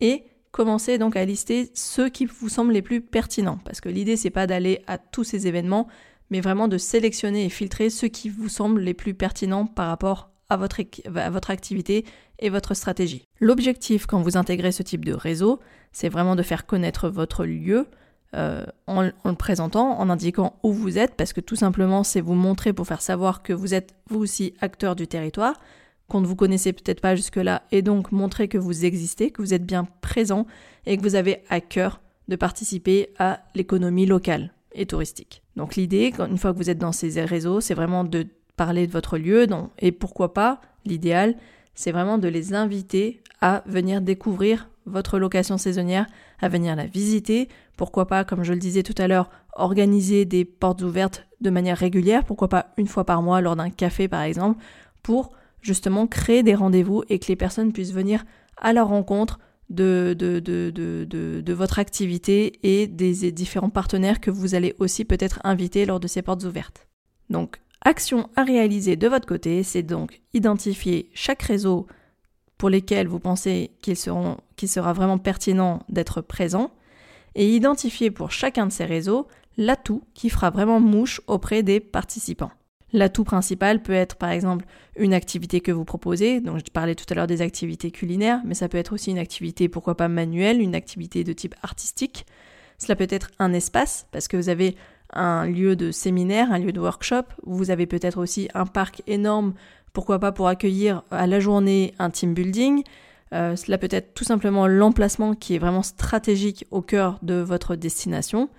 et 0.01 0.23
commencez 0.53 0.99
donc 0.99 1.17
à 1.17 1.25
lister 1.25 1.69
ceux 1.75 2.09
qui 2.09 2.27
vous 2.27 2.49
semblent 2.49 2.73
les 2.73 2.81
plus 2.81 3.01
pertinents 3.01 3.59
parce 3.65 3.81
que 3.81 3.89
l'idée 3.89 4.17
c'est 4.17 4.31
pas 4.31 4.47
d'aller 4.47 4.85
à 4.87 4.99
tous 4.99 5.25
ces 5.25 5.49
événements 5.49 5.89
mais 6.31 6.41
vraiment 6.41 6.69
de 6.69 6.79
sélectionner 6.79 7.45
et 7.45 7.49
filtrer 7.49 7.91
ceux 7.91 8.07
qui 8.07 8.29
vous 8.29 8.49
semblent 8.49 8.81
les 8.81 8.95
plus 8.95 9.15
pertinents 9.15 9.67
par 9.67 9.89
rapport 9.89 10.31
à 10.49 10.57
votre, 10.57 10.81
à 11.17 11.31
votre 11.31 11.51
activité 11.51 12.05
et 12.39 12.51
votre 12.51 12.75
stratégie. 12.75 13.27
L'objectif 13.41 14.07
quand 14.07 14.23
vous 14.23 14.37
intégrez 14.37 14.71
ce 14.71 14.85
type 14.85 15.05
de 15.05 15.13
réseau, 15.13 15.59
c'est 15.91 16.09
vraiment 16.09 16.37
de 16.37 16.43
faire 16.45 16.67
connaître 16.67 17.09
votre 17.09 17.45
lieu, 17.45 17.89
euh, 18.35 18.65
en, 18.87 19.03
le 19.03 19.35
présentant, 19.35 19.99
en 19.99 20.09
indiquant 20.09 20.57
où 20.63 20.73
vous 20.73 20.97
êtes, 20.99 21.15
parce 21.17 21.33
que 21.33 21.41
tout 21.41 21.57
simplement 21.57 22.03
c'est 22.03 22.21
vous 22.21 22.35
montrer 22.35 22.73
pour 22.73 22.87
faire 22.87 23.03
savoir 23.03 23.43
que 23.43 23.53
vous 23.53 23.75
êtes 23.75 23.95
vous 24.09 24.21
aussi 24.21 24.55
acteur 24.61 24.97
du 24.97 25.07
territoire, 25.07 25.61
qu'on 26.09 26.21
ne 26.21 26.27
vous 26.27 26.37
connaissait 26.37 26.73
peut-être 26.73 27.01
pas 27.01 27.15
jusque-là, 27.15 27.63
et 27.73 27.83
donc 27.83 28.11
montrer 28.11 28.49
que 28.49 28.59
vous 28.59 28.85
existez, 28.85 29.31
que 29.31 29.43
vous 29.43 29.55
êtes 29.55 29.67
bien 29.67 29.87
présent 30.01 30.47
et 30.87 30.97
que 30.97 31.03
vous 31.03 31.15
avez 31.15 31.43
à 31.51 31.61
cœur 31.61 32.01
de 32.29 32.37
participer 32.37 33.11
à 33.19 33.41
l'économie 33.55 34.07
locale 34.07 34.53
et 34.73 34.87
touristique. 34.87 35.43
Donc 35.57 35.77
l'idée, 35.77 36.13
une 36.19 36.39
fois 36.39 36.53
que 36.53 36.59
vous 36.59 36.71
êtes 36.71 36.79
dans 36.79 36.93
ces 36.93 37.23
réseaux, 37.25 37.61
c'est 37.61 37.75
vraiment 37.75 38.05
de 38.05 38.27
parler 38.57 38.87
de 38.87 38.93
votre 38.93 39.19
lieu, 39.19 39.47
et 39.79 39.93
pourquoi 39.93 40.33
pas, 40.33 40.61
l'idéal, 40.87 41.37
c'est 41.75 41.93
vraiment 41.93 42.19
de 42.19 42.29
les 42.29 42.55
inviter 42.55 43.23
à 43.41 43.63
venir 43.67 44.01
découvrir 44.01 44.69
votre 44.87 45.19
location 45.19 45.59
saisonnière, 45.59 46.07
à 46.41 46.49
venir 46.49 46.77
la 46.77 46.87
visiter. 46.87 47.49
Pourquoi 47.77 48.07
pas, 48.07 48.25
comme 48.25 48.43
je 48.43 48.53
le 48.53 48.59
disais 48.59 48.83
tout 48.83 48.95
à 48.99 49.09
l'heure, 49.09 49.31
organiser 49.55 50.25
des 50.25 50.45
portes 50.45 50.83
ouvertes 50.83 51.27
de 51.41 51.51
manière 51.51 51.77
régulière, 51.77 52.25
pourquoi 52.25 52.49
pas 52.49 52.67
une 52.77 52.87
fois 52.87 53.05
par 53.05 53.23
mois 53.23 53.41
lors 53.41 53.57
d'un 53.57 53.71
café 53.71 54.09
par 54.09 54.23
exemple, 54.23 54.63
pour 55.03 55.33
justement 55.61 56.07
créer 56.07 56.43
des 56.43 56.55
rendez-vous 56.55 57.03
et 57.09 57.19
que 57.19 57.29
les 57.29 57.37
personnes 57.37 57.73
puissent 57.73 57.93
venir 57.93 58.25
à 58.57 58.73
la 58.73 58.83
rencontre 58.83 59.39
de, 59.71 61.53
votre 61.53 61.79
activité 61.79 62.59
et 62.63 62.87
des 62.87 63.33
différents 63.33 63.71
partenaires 63.71 64.21
que 64.21 64.31
vous 64.31 64.55
allez 64.55 64.75
aussi 64.79 65.05
peut-être 65.05 65.41
inviter 65.45 65.87
lors 65.87 66.01
de 66.01 66.09
ces 66.09 66.23
portes 66.23 66.45
ouvertes. 66.45 66.87
Donc, 67.31 67.61
action 67.85 68.29
à 68.37 68.45
réaliser 68.45 68.97
de 68.97 69.09
votre 69.09 69.27
côté, 69.27 69.63
c'est 69.63 69.83
donc 69.83 70.21
identifier 70.35 71.11
chaque 71.15 71.43
réseau 71.43 71.87
pour 72.59 72.71
lesquels 72.71 73.09
vous 73.09 73.19
pensez 73.19 73.71
sera 74.69 74.93
vraiment 74.93 75.19
pertinent 75.19 75.83
d'être 75.89 76.21
présent, 76.21 76.71
et 77.35 77.49
identifier 77.49 78.11
pour 78.11 78.31
chacun 78.31 78.67
de 78.67 78.73
ces 78.73 78.85
réseaux 78.85 79.27
l'atout 79.57 80.03
qui 80.15 80.31
fera 80.31 80.51
vraiment 80.51 80.81
mouche 80.81 81.21
auprès 81.27 81.63
des 81.63 81.81
participants. 81.81 82.51
L'atout 82.95 83.25
principal 83.25 83.83
peut 83.83 83.93
être 83.93 84.17
par 84.17 84.31
exemple 84.31 84.67
une 84.97 85.15
activité 85.15 85.61
que 85.61 85.73
vous 85.73 85.85
proposez, 85.85 86.41
donc 86.41 86.59
je 86.59 86.71
parlais 86.71 86.95
tout 86.95 87.07
à 87.09 87.15
l'heure 87.15 87.27
des 87.27 87.41
activités 87.41 87.91
culinaires, 87.91 88.43
mais 88.45 88.55
ça 88.55 88.69
peut 88.69 88.79
être 88.79 88.93
aussi 88.93 89.11
une 89.11 89.19
activité 89.19 89.69
pourquoi 89.69 89.97
pas 89.97 90.09
manuelle, 90.09 90.61
une 90.61 90.75
activité 90.75 91.25
de 91.25 91.33
type 91.33 91.55
artistique. 91.63 92.27
Cela 92.77 92.97
peut 92.97 93.07
être 93.09 93.31
un 93.39 93.53
espace, 93.55 94.07
parce 94.11 94.29
que 94.29 94.37
vous 94.37 94.51
avez 94.51 94.77
un 95.13 95.47
lieu 95.47 95.77
de 95.77 95.91
séminaire, 95.91 96.53
un 96.53 96.59
lieu 96.59 96.73
de 96.73 96.81
workshop. 96.81 97.25
Vous 97.45 97.71
avez 97.71 97.87
peut-être 97.87 98.19
aussi 98.19 98.49
un 98.55 98.67
parc 98.67 99.03
énorme, 99.07 99.55
pourquoi 99.93 100.19
pas 100.19 100.33
pour 100.33 100.49
accueillir 100.49 101.03
à 101.11 101.27
la 101.27 101.41
journée 101.41 101.95
un 101.99 102.11
team 102.11 102.35
building. 102.35 102.83
Euh, 103.33 103.57
cela 103.57 103.79
peut 103.79 103.89
être 103.91 104.15
tout 104.15 104.25
simplement 104.25 104.67
l'emplacement 104.67 105.35
qui 105.35 105.55
est 105.55 105.59
vraiment 105.59 105.83
stratégique 105.83 106.67
au 106.71 106.83
cœur 106.83 107.19
de 107.23 107.35
votre 107.35 107.77
destination. 107.77 108.51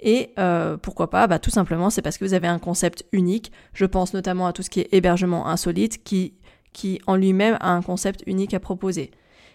Et 0.00 0.30
euh, 0.38 0.76
pourquoi 0.76 1.10
pas 1.10 1.26
bah, 1.26 1.38
Tout 1.38 1.50
simplement, 1.50 1.90
c'est 1.90 2.02
parce 2.02 2.18
que 2.18 2.24
vous 2.24 2.34
avez 2.34 2.48
un 2.48 2.58
concept 2.58 3.04
unique. 3.12 3.52
Je 3.72 3.84
pense 3.84 4.14
notamment 4.14 4.46
à 4.46 4.52
tout 4.52 4.62
ce 4.62 4.70
qui 4.70 4.80
est 4.80 4.88
hébergement 4.92 5.46
insolite, 5.46 6.02
qui, 6.04 6.34
qui 6.72 7.00
en 7.06 7.16
lui-même 7.16 7.56
a 7.60 7.70
un 7.70 7.82
concept 7.82 8.22
unique 8.26 8.54
à 8.54 8.60
proposer. 8.60 9.10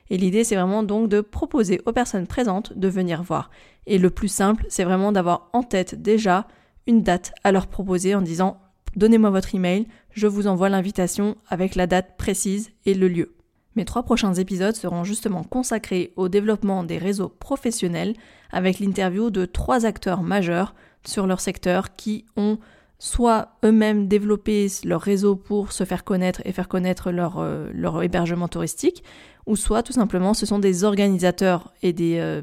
Et 0.10 0.18
l'idée, 0.18 0.44
c'est 0.44 0.56
vraiment 0.56 0.84
donc 0.84 1.10
de 1.10 1.22
proposer 1.22 1.82
aux 1.86 1.92
personnes 1.92 2.28
présentes 2.28 2.78
de 2.78 2.88
venir 2.88 3.22
voir. 3.22 3.52
Et 3.86 3.98
le 3.98 4.10
plus 4.10 4.28
simple, 4.28 4.66
c'est 4.70 4.84
vraiment 4.84 5.12
d'avoir 5.12 5.50
en 5.54 5.64
tête 5.64 6.02
déjà 6.02 6.48
une 6.88 7.04
date 7.04 7.34
à 7.44 7.52
leur 7.52 7.68
proposer 7.68 8.16
en 8.16 8.22
disant 8.22 8.60
Donnez-moi 8.96 9.30
votre 9.30 9.54
email, 9.54 9.88
je 10.12 10.26
vous 10.26 10.48
envoie 10.48 10.70
l'invitation 10.70 11.36
avec 11.48 11.76
la 11.76 11.86
date 11.86 12.18
précise 12.18 12.72
et 12.86 12.96
le 12.96 13.08
lieu. 13.08 13.39
Mes 13.80 13.86
trois 13.86 14.04
prochains 14.04 14.34
épisodes 14.34 14.76
seront 14.76 15.06
justement 15.06 15.46
consacrés 15.46 16.12
au 16.18 16.28
développement 16.28 16.84
des 16.84 16.98
réseaux 16.98 17.30
professionnels 17.30 18.14
avec 18.52 18.80
l'interview 18.80 19.30
de 19.30 19.46
trois 19.46 19.86
acteurs 19.86 20.22
majeurs 20.22 20.76
sur 21.06 21.26
leur 21.26 21.40
secteur 21.40 21.96
qui 21.96 22.26
ont 22.36 22.58
soit 22.98 23.54
eux-mêmes 23.64 24.10
développé 24.10 24.68
leur 24.84 25.00
réseau 25.00 25.38
pour 25.38 25.72
se 25.72 25.86
faire 25.86 26.04
connaître 26.04 26.42
et 26.44 26.52
faire 26.52 26.68
connaître 26.68 27.10
leur, 27.10 27.38
euh, 27.38 28.02
hébergement 28.02 28.50
touristique, 28.50 29.02
ou 29.46 29.56
soit 29.56 29.82
tout 29.82 29.94
simplement 29.94 30.34
ce 30.34 30.46
sont 30.46 30.60
des 30.60 30.84
organisateurs 30.84 31.74
et 31.82 31.94
des, 31.94 32.18
euh, 32.20 32.42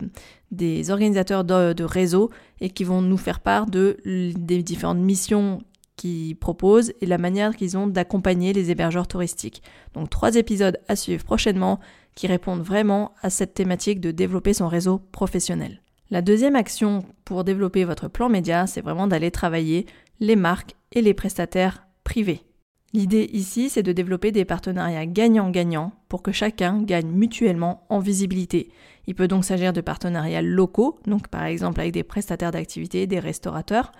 organisateurs 0.88 1.44
de, 1.44 1.74
de 1.74 1.84
réseaux 1.84 2.30
et 2.62 2.70
qui 2.70 2.84
vont 2.84 3.02
nous 3.02 3.18
faire 3.18 3.40
part 3.40 3.66
de, 3.66 3.98
des 4.06 4.62
différentes 4.62 5.00
missions 5.00 5.58
qu'ils 5.96 6.36
proposent 6.36 6.92
et 7.00 7.06
la 7.06 7.18
manière 7.18 7.56
qu'ils 7.56 7.76
ont 7.76 7.86
d'accompagner 7.86 8.52
les 8.52 8.70
hébergeurs 8.70 9.08
touristiques. 9.08 9.62
Donc 9.94 10.10
trois 10.10 10.36
épisodes 10.36 10.78
à 10.88 10.96
suivre 10.96 11.24
prochainement 11.24 11.80
qui 12.14 12.26
répondent 12.26 12.62
vraiment 12.62 13.12
à 13.22 13.30
cette 13.30 13.54
thématique 13.54 14.00
de 14.00 14.10
développer 14.10 14.54
son 14.54 14.68
réseau 14.68 14.98
professionnel. 15.12 15.82
La 16.10 16.22
deuxième 16.22 16.56
action 16.56 17.04
pour 17.24 17.42
développer 17.42 17.84
votre 17.84 18.08
plan 18.08 18.28
média, 18.28 18.66
c'est 18.66 18.80
vraiment 18.80 19.06
d'aller 19.06 19.30
travailler 19.30 19.86
les 20.20 20.36
marques 20.36 20.76
et 20.92 21.02
les 21.02 21.14
prestataires 21.14 21.86
privés. 22.04 22.42
L'idée 22.92 23.28
ici, 23.32 23.68
c'est 23.68 23.82
de 23.82 23.92
développer 23.92 24.32
des 24.32 24.44
partenariats 24.44 25.04
gagnant-gagnant 25.04 25.92
pour 26.08 26.22
que 26.22 26.32
chacun 26.32 26.80
gagne 26.82 27.08
mutuellement 27.08 27.84
en 27.88 27.98
visibilité. 27.98 28.70
Il 29.06 29.14
peut 29.14 29.28
donc 29.28 29.44
s'agir 29.44 29.72
de 29.72 29.80
partenariats 29.80 30.42
locaux, 30.42 30.98
donc 31.06 31.28
par 31.28 31.44
exemple 31.44 31.80
avec 31.80 31.92
des 31.92 32.04
prestataires 32.04 32.52
d'activités, 32.52 33.06
des 33.06 33.18
restaurateurs, 33.18 33.92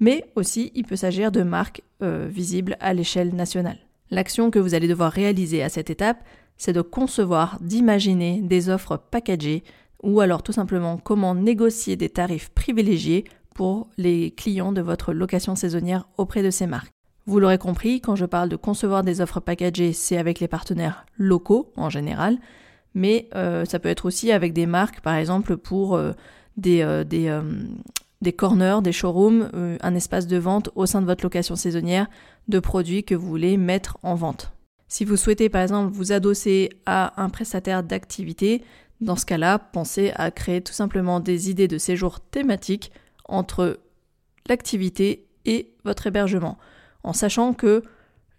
mais 0.00 0.24
aussi 0.34 0.72
il 0.74 0.84
peut 0.84 0.96
s'agir 0.96 1.30
de 1.30 1.42
marques 1.42 1.82
euh, 2.02 2.26
visibles 2.28 2.76
à 2.80 2.92
l'échelle 2.94 3.34
nationale. 3.34 3.78
L'action 4.10 4.50
que 4.50 4.58
vous 4.58 4.74
allez 4.74 4.88
devoir 4.88 5.12
réaliser 5.12 5.62
à 5.62 5.68
cette 5.68 5.90
étape, 5.90 6.24
c'est 6.56 6.72
de 6.72 6.80
concevoir, 6.80 7.58
d'imaginer 7.60 8.40
des 8.42 8.68
offres 8.68 8.96
packagées 8.96 9.62
ou 10.02 10.20
alors 10.20 10.42
tout 10.42 10.52
simplement 10.52 10.96
comment 10.96 11.34
négocier 11.34 11.96
des 11.96 12.08
tarifs 12.08 12.48
privilégiés 12.50 13.24
pour 13.54 13.88
les 13.98 14.30
clients 14.32 14.72
de 14.72 14.80
votre 14.80 15.12
location 15.12 15.54
saisonnière 15.54 16.08
auprès 16.16 16.42
de 16.42 16.50
ces 16.50 16.66
marques. 16.66 16.90
Vous 17.26 17.38
l'aurez 17.38 17.58
compris, 17.58 18.00
quand 18.00 18.16
je 18.16 18.24
parle 18.24 18.48
de 18.48 18.56
concevoir 18.56 19.04
des 19.04 19.20
offres 19.20 19.40
packagées, 19.40 19.92
c'est 19.92 20.16
avec 20.16 20.40
les 20.40 20.48
partenaires 20.48 21.04
locaux 21.18 21.70
en 21.76 21.90
général, 21.90 22.38
mais 22.94 23.28
euh, 23.34 23.64
ça 23.66 23.78
peut 23.78 23.90
être 23.90 24.06
aussi 24.06 24.32
avec 24.32 24.52
des 24.52 24.66
marques, 24.66 25.00
par 25.00 25.14
exemple 25.14 25.56
pour 25.56 25.94
euh, 25.94 26.12
des, 26.56 27.04
des, 27.06 27.28
des 28.20 28.32
corners, 28.32 28.82
des 28.82 28.92
showrooms, 28.92 29.50
euh, 29.54 29.76
un 29.80 29.94
espace 29.94 30.26
de 30.26 30.36
vente 30.36 30.70
au 30.74 30.86
sein 30.86 31.00
de 31.00 31.06
votre 31.06 31.24
location 31.24 31.56
saisonnière 31.56 32.08
de 32.48 32.58
produits 32.58 33.04
que 33.04 33.14
vous 33.14 33.28
voulez 33.28 33.56
mettre 33.56 33.98
en 34.02 34.14
vente. 34.14 34.52
Si 34.88 35.04
vous 35.04 35.16
souhaitez 35.16 35.48
par 35.48 35.62
exemple 35.62 35.92
vous 35.92 36.12
adosser 36.12 36.70
à 36.84 37.22
un 37.22 37.30
prestataire 37.30 37.82
d'activité, 37.82 38.62
dans 39.00 39.16
ce 39.16 39.24
cas-là, 39.24 39.58
pensez 39.58 40.12
à 40.16 40.30
créer 40.30 40.60
tout 40.60 40.72
simplement 40.72 41.20
des 41.20 41.48
idées 41.48 41.68
de 41.68 41.78
séjour 41.78 42.20
thématiques 42.20 42.92
entre 43.24 43.80
l'activité 44.48 45.26
et 45.46 45.72
votre 45.84 46.06
hébergement, 46.06 46.58
en 47.02 47.12
sachant 47.12 47.54
que 47.54 47.82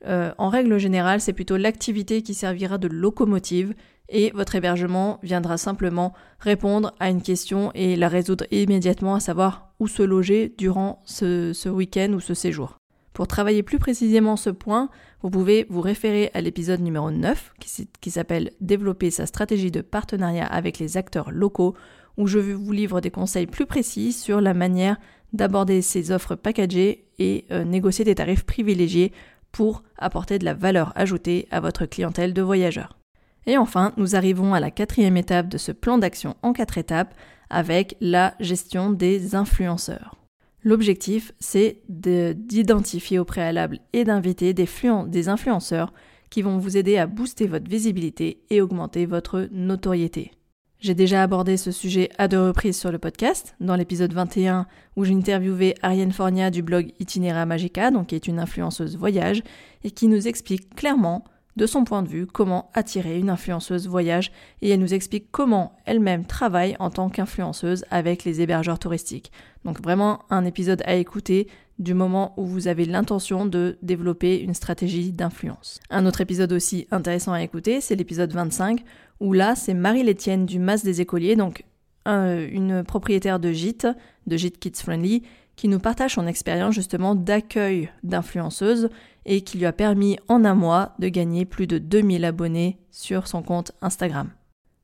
euh, 0.06 0.32
en 0.38 0.50
règle 0.50 0.78
générale, 0.78 1.22
c'est 1.22 1.34
plutôt 1.34 1.58
l'activité 1.58 2.22
qui 2.22 2.34
servira 2.34 2.78
de 2.78 2.88
locomotive 2.88 3.74
et 4.10 4.32
votre 4.32 4.56
hébergement 4.56 5.20
viendra 5.24 5.58
simplement 5.58 6.14
répondre 6.40 6.94
à 7.00 7.10
une 7.10 7.22
question 7.22 7.72
et 7.74 7.96
la 7.96 8.10
résoudre 8.10 8.46
immédiatement, 8.52 9.16
à 9.16 9.20
savoir 9.20 9.71
où 9.82 9.88
se 9.88 10.04
loger 10.04 10.54
durant 10.60 11.02
ce, 11.06 11.68
week-end 11.68 12.14
ou 12.14 12.20
ce 12.20 12.36
séjour. 12.36 12.78
Pour 13.14 13.26
travailler 13.28 13.64
plus 13.64 13.80
précisément 13.80 14.38
ce 14.38 14.52
point, 14.52 14.90
vous 15.24 15.32
pouvez 15.32 15.66
vous 15.70 15.82
référer 15.82 16.30
à 16.36 16.42
l'épisode 16.42 16.82
numéro 16.82 17.10
9 17.10 17.54
qui, 18.00 18.12
s'appelle 18.12 18.52
Développer 18.62 19.10
sa 19.10 19.26
stratégie 19.26 19.72
de 19.72 19.82
partenariat 19.82 20.46
avec 20.46 20.78
les 20.78 20.98
acteurs 20.98 21.32
locaux, 21.32 21.74
où 22.16 22.28
je 22.28 22.38
vous 22.38 22.72
livre 22.72 23.02
des 23.02 23.10
conseils 23.10 23.48
plus 23.48 23.66
précis 23.66 24.14
sur 24.14 24.40
la 24.40 24.54
manière 24.54 24.98
d'aborder 25.34 25.82
ces 25.82 26.12
offres 26.12 26.36
packagées 26.36 27.08
et 27.18 27.46
euh, 27.50 27.64
négocier 27.64 28.06
des 28.06 28.16
tarifs 28.16 28.44
privilégiés 28.46 29.12
pour 29.52 29.82
apporter 29.98 30.38
de 30.38 30.46
la 30.46 30.54
valeur 30.54 30.94
ajoutée 30.96 31.48
à 31.50 31.60
votre 31.60 31.88
clientèle 31.88 32.36
de 32.36 32.42
voyageurs. 32.44 33.00
Et 33.48 33.58
enfin, 33.58 33.94
nous 33.98 34.16
arrivons 34.16 34.54
à 34.54 34.60
la 34.60 34.70
quatrième 34.70 35.18
étape 35.18 35.48
de 35.48 35.58
ce 35.58 35.72
plan 35.72 35.98
d'action 35.98 36.36
en 36.44 36.54
quatre 36.54 36.78
étapes 36.78 37.16
avec 37.52 37.96
la 38.02 38.34
gestion 38.40 38.92
des 38.92 39.36
influenceurs. 39.36 40.16
L'objectif, 40.64 41.34
c'est 41.40 41.82
d'identifier 41.90 43.18
au 43.20 43.26
préalable 43.26 43.80
et 43.94 44.04
d'inviter 44.04 44.54
des, 44.54 45.30
influenceurs 45.30 45.94
qui 46.30 46.42
vont 46.42 46.58
vous 46.58 46.78
aider 46.78 46.98
à 46.98 47.08
booster 47.08 47.48
votre 47.48 47.70
visibilité 47.70 48.44
et 48.50 48.62
augmenter 48.62 49.06
votre 49.06 49.50
notoriété. 49.52 50.32
J'ai 50.80 50.96
déjà 50.96 51.22
abordé 51.22 51.58
ce 51.58 51.72
sujet 51.72 52.10
à 52.18 52.28
deux 52.28 52.42
reprises 52.42 52.80
sur 52.80 52.92
le 52.92 52.98
podcast, 52.98 53.56
dans 53.60 53.76
l'épisode 53.76 54.14
21 54.14 54.66
où 54.96 55.04
j'ai 55.04 55.14
interviewé 55.14 55.76
Ariane 55.82 56.12
Fornia 56.12 56.50
du 56.50 56.64
blog 56.64 56.92
Itinéra 57.00 57.46
Magica, 57.46 57.92
donc 57.92 58.08
qui 58.08 58.16
est 58.16 58.28
une 58.28 58.40
influenceuse 58.40 58.98
voyage, 58.98 59.44
et 59.84 59.92
qui 59.92 60.08
nous 60.08 60.28
explique 60.28 60.74
clairement 60.76 61.24
de 61.58 61.66
son 61.66 61.84
point 61.84 62.02
de 62.02 62.08
vue, 62.08 62.26
comment 62.26 62.70
attirer 62.74 63.20
une 63.20 63.30
influenceuse 63.30 63.88
voyage 63.88 64.32
et 64.62 64.70
elle 64.70 64.80
nous 64.80 64.94
explique 64.94 65.32
comment 65.32 65.76
elle-même 65.86 66.26
travaille 66.26 66.76
en 66.80 66.90
tant 66.90 67.10
qu'influenceuse 67.10 67.84
avec 67.90 68.24
les 68.24 68.42
hébergeurs 68.42 68.80
touristiques. 68.80 69.32
Donc 69.66 69.82
vraiment 69.82 70.20
un 70.30 70.46
épisode 70.46 70.82
à 70.86 70.96
écouter 70.96 71.48
du 71.78 71.94
moment 71.94 72.34
où 72.38 72.46
vous 72.46 72.68
avez 72.68 72.86
l'intention 72.86 73.46
de 73.46 73.78
développer 73.82 74.40
une 74.40 74.54
stratégie 74.54 75.12
d'influence. 75.12 75.80
Un 75.90 76.06
autre 76.06 76.22
épisode 76.22 76.54
aussi 76.54 76.88
intéressant 76.92 77.34
à 77.34 77.42
écouter, 77.42 77.82
c'est 77.82 77.96
l'épisode 77.96 78.32
25 78.32 78.84
où 79.20 79.34
là 79.34 79.56
c'est 79.56 79.74
Marie 79.74 80.04
Létienne 80.04 80.46
du 80.46 80.60
Mas 80.60 80.84
des 80.84 81.02
écoliers, 81.02 81.36
donc 81.36 81.66
une 82.06 82.84
propriétaire 82.84 83.40
de 83.40 83.52
gîte, 83.52 83.88
de 84.26 84.38
gîte 84.38 84.58
Kids 84.58 84.82
Friendly, 84.82 85.24
qui 85.56 85.68
nous 85.68 85.80
partage 85.80 86.16
son 86.16 86.26
expérience 86.26 86.74
justement 86.74 87.14
d'accueil 87.14 87.90
d'influenceuses 88.04 88.90
et 89.26 89.42
qui 89.42 89.58
lui 89.58 89.66
a 89.66 89.74
permis 89.74 90.18
en 90.28 90.46
un 90.46 90.56
mois 90.56 90.94
de 91.00 91.08
gagner 91.08 91.46
plus 91.46 91.68
de 91.68 91.78
2000 91.78 92.26
abonnés 92.26 92.80
sur 92.92 93.28
son 93.28 93.44
compte 93.44 93.72
Instagram. 93.82 94.30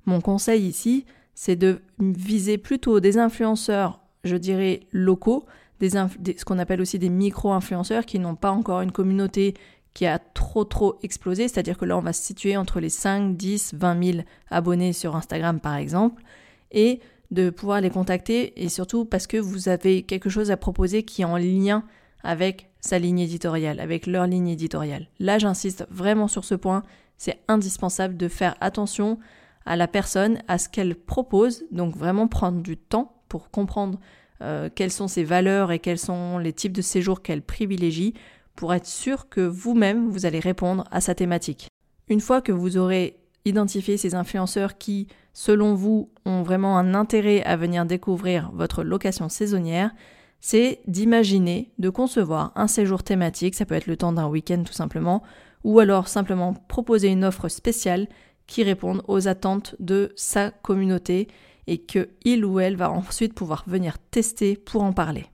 Mon 0.05 0.21
conseil 0.21 0.65
ici, 0.65 1.05
c'est 1.33 1.55
de 1.55 1.81
viser 1.99 2.57
plutôt 2.57 2.99
des 2.99 3.17
influenceurs, 3.17 3.99
je 4.23 4.35
dirais, 4.35 4.81
locaux, 4.91 5.45
ce 5.81 6.45
qu'on 6.45 6.59
appelle 6.59 6.81
aussi 6.81 6.97
des 6.97 7.09
micro-influenceurs 7.09 8.05
qui 8.05 8.19
n'ont 8.19 8.35
pas 8.35 8.51
encore 8.51 8.81
une 8.81 8.91
communauté 8.91 9.53
qui 9.93 10.05
a 10.05 10.19
trop 10.19 10.63
trop 10.63 10.97
explosé, 11.01 11.47
c'est-à-dire 11.47 11.77
que 11.77 11.85
là 11.85 11.97
on 11.97 12.01
va 12.01 12.13
se 12.13 12.21
situer 12.21 12.55
entre 12.55 12.79
les 12.79 12.89
5, 12.89 13.35
10, 13.35 13.73
20 13.73 14.03
000 14.03 14.17
abonnés 14.49 14.93
sur 14.93 15.15
Instagram 15.15 15.59
par 15.59 15.75
exemple, 15.75 16.23
et 16.71 16.99
de 17.31 17.49
pouvoir 17.49 17.81
les 17.81 17.89
contacter, 17.89 18.63
et 18.63 18.69
surtout 18.69 19.05
parce 19.05 19.27
que 19.27 19.37
vous 19.37 19.69
avez 19.69 20.03
quelque 20.03 20.29
chose 20.29 20.51
à 20.51 20.57
proposer 20.57 21.03
qui 21.03 21.23
est 21.23 21.25
en 21.25 21.37
lien 21.37 21.83
avec 22.23 22.66
sa 22.87 22.99
ligne 22.99 23.19
éditoriale, 23.19 23.79
avec 23.79 24.07
leur 24.07 24.25
ligne 24.25 24.47
éditoriale. 24.47 25.07
Là, 25.19 25.37
j'insiste 25.37 25.85
vraiment 25.91 26.27
sur 26.27 26.43
ce 26.43 26.55
point, 26.55 26.83
c'est 27.17 27.39
indispensable 27.47 28.17
de 28.17 28.27
faire 28.27 28.55
attention 28.61 29.19
à 29.65 29.75
la 29.75 29.87
personne, 29.87 30.39
à 30.47 30.57
ce 30.57 30.69
qu'elle 30.69 30.95
propose, 30.95 31.65
donc 31.71 31.95
vraiment 31.95 32.27
prendre 32.27 32.61
du 32.61 32.77
temps 32.77 33.21
pour 33.27 33.51
comprendre 33.51 33.99
euh, 34.41 34.69
quelles 34.73 34.91
sont 34.91 35.07
ses 35.07 35.23
valeurs 35.23 35.71
et 35.71 35.79
quels 35.79 35.99
sont 35.99 36.37
les 36.37 36.53
types 36.53 36.71
de 36.71 36.81
séjours 36.81 37.21
qu'elle 37.21 37.41
privilégie 37.41 38.13
pour 38.55 38.73
être 38.73 38.85
sûr 38.85 39.29
que 39.29 39.41
vous-même, 39.41 40.09
vous 40.09 40.25
allez 40.25 40.39
répondre 40.39 40.85
à 40.91 41.01
sa 41.01 41.15
thématique. 41.15 41.67
Une 42.09 42.21
fois 42.21 42.41
que 42.41 42.51
vous 42.51 42.77
aurez 42.77 43.19
identifié 43.45 43.97
ces 43.97 44.15
influenceurs 44.15 44.77
qui, 44.77 45.07
selon 45.33 45.73
vous, 45.73 46.09
ont 46.25 46.43
vraiment 46.43 46.77
un 46.77 46.93
intérêt 46.93 47.43
à 47.43 47.55
venir 47.55 47.85
découvrir 47.85 48.51
votre 48.53 48.83
location 48.83 49.29
saisonnière, 49.29 49.91
c'est 50.39 50.81
d'imaginer, 50.87 51.71
de 51.79 51.89
concevoir 51.89 52.51
un 52.55 52.67
séjour 52.67 53.03
thématique, 53.03 53.55
ça 53.55 53.65
peut 53.65 53.75
être 53.75 53.87
le 53.87 53.97
temps 53.97 54.13
d'un 54.13 54.27
week-end 54.27 54.63
tout 54.65 54.73
simplement, 54.73 55.23
ou 55.63 55.79
alors 55.79 56.07
simplement 56.07 56.53
proposer 56.53 57.09
une 57.09 57.25
offre 57.25 57.49
spéciale 57.49 58.07
qui 58.45 58.63
réponde 58.63 59.03
aux 59.07 59.27
attentes 59.27 59.75
de 59.79 60.13
sa 60.15 60.51
communauté 60.51 61.27
et 61.67 61.79
que 61.79 62.09
il 62.23 62.45
ou 62.45 62.59
elle 62.59 62.77
va 62.77 62.89
ensuite 62.89 63.33
pouvoir 63.33 63.63
venir 63.67 63.97
tester 63.99 64.55
pour 64.55 64.83
en 64.83 64.93
parler. 64.93 65.25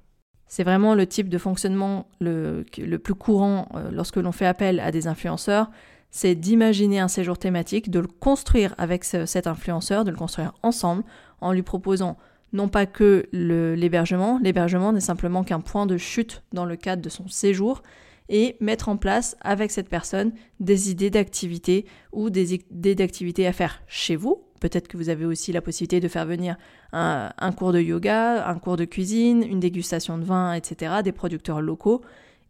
C'est 0.48 0.64
vraiment 0.64 0.96
le 0.96 1.08
type 1.08 1.30
de 1.30 1.38
fonctionnement 1.38 2.08
le, 2.20 2.64
plus 3.04 3.16
courant 3.16 3.70
euh, 3.76 3.92
lorsque 3.92 4.18
l'on 4.18 4.32
fait 4.32 4.46
appel 4.46 4.80
à 4.80 4.92
des 4.92 5.08
influenceurs, 5.08 5.70
c'est 6.12 6.36
d'imaginer 6.36 7.00
un 7.00 7.08
séjour 7.08 7.40
thématique, 7.40 7.90
de 7.90 8.00
le 8.00 8.08
construire 8.08 8.76
avec 8.78 9.04
cet 9.04 9.48
influenceur, 9.48 10.06
de 10.06 10.12
le 10.12 10.18
construire 10.18 10.54
ensemble 10.62 11.04
en 11.42 11.52
lui 11.54 11.64
proposant 11.64 12.18
non 12.54 12.70
pas 12.70 12.86
que 12.86 13.26
l'hébergement, 13.34 14.40
l'hébergement 14.42 14.94
n'est 14.94 15.02
simplement 15.02 15.44
qu'un 15.44 15.60
point 15.60 15.86
de 15.86 15.98
chute 15.98 16.44
dans 16.54 16.66
le 16.66 16.76
cadre 16.76 17.02
de 17.02 17.10
son 17.10 17.28
séjour, 17.28 17.82
et 18.30 18.56
mettre 18.62 18.90
en 18.90 18.98
place 18.98 19.36
avec 19.42 19.72
cette 19.72 19.90
personne 19.90 20.32
des 20.60 20.90
idées 20.90 21.10
d'activités 21.10 21.86
ou 22.12 22.30
des 22.30 22.56
idées 22.56 22.96
d'activités 22.96 23.46
à 23.48 23.54
faire 23.54 23.82
chez 23.88 24.16
vous. 24.16 24.44
Peut-être 24.60 24.88
que 24.88 24.96
vous 24.96 25.10
avez 25.10 25.26
aussi 25.26 25.52
la 25.52 25.62
possibilité 25.62 26.00
de 26.00 26.08
faire 26.08 26.26
venir 26.26 26.56
un, 26.94 27.52
cours 27.56 27.74
de 27.74 27.82
yoga, 27.82 28.48
un 28.48 28.58
cours 28.60 28.78
de 28.78 28.86
cuisine, 28.86 29.44
une 29.44 29.60
dégustation 29.60 30.18
de 30.18 30.24
vin, 30.24 30.54
etc., 30.54 30.96
des 31.04 31.12
producteurs 31.12 31.60
locaux, 31.60 32.02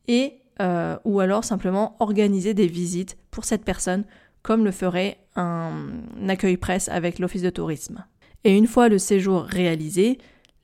et 0.08 0.34
euh, 0.62 0.98
ou 1.06 1.20
alors 1.20 1.44
simplement 1.44 1.96
organiser 2.00 2.54
des 2.54 2.68
visites 2.68 3.18
pour 3.32 3.46
cette 3.46 3.66
personne, 3.66 4.04
comme 4.44 4.63
le 4.63 4.72
ferait 4.72 5.18
un 5.36 5.89
accueil 6.28 6.58
presse 6.58 6.88
avec 6.89 7.18
l'office 7.18 7.42
de 7.42 7.50
tourisme. 7.50 8.06
Et 8.45 8.58
une 8.58 8.67
fois 8.67 8.89
le 8.89 8.97
séjour 8.97 9.43
réalisé, 9.43 10.17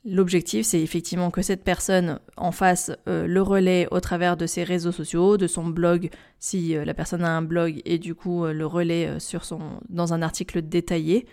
l'objectif 0.04 0.66
c'est 0.66 0.82
effectivement 0.82 1.32
que 1.32 1.42
cette 1.42 1.64
personne 1.64 2.20
en 2.36 2.52
fasse 2.52 2.92
euh, 3.08 3.26
le 3.26 3.42
relais 3.42 3.88
au 3.92 4.02
travers 4.02 4.36
de 4.36 4.46
ses 4.46 4.64
réseaux 4.64 4.92
sociaux, 4.92 5.38
de 5.38 5.48
son 5.48 5.66
blog, 5.66 6.10
si 6.40 6.76
euh, 6.76 6.84
la 6.84 6.94
personne 6.94 7.24
a 7.24 7.30
un 7.30 7.42
blog, 7.42 7.82
et 7.86 7.98
du 7.98 8.16
coup 8.16 8.44
euh, 8.44 8.52
le 8.52 8.66
relais 8.66 9.10
dans 9.90 10.14
un 10.14 10.22
article 10.22 10.62
détaillé. 10.62 11.26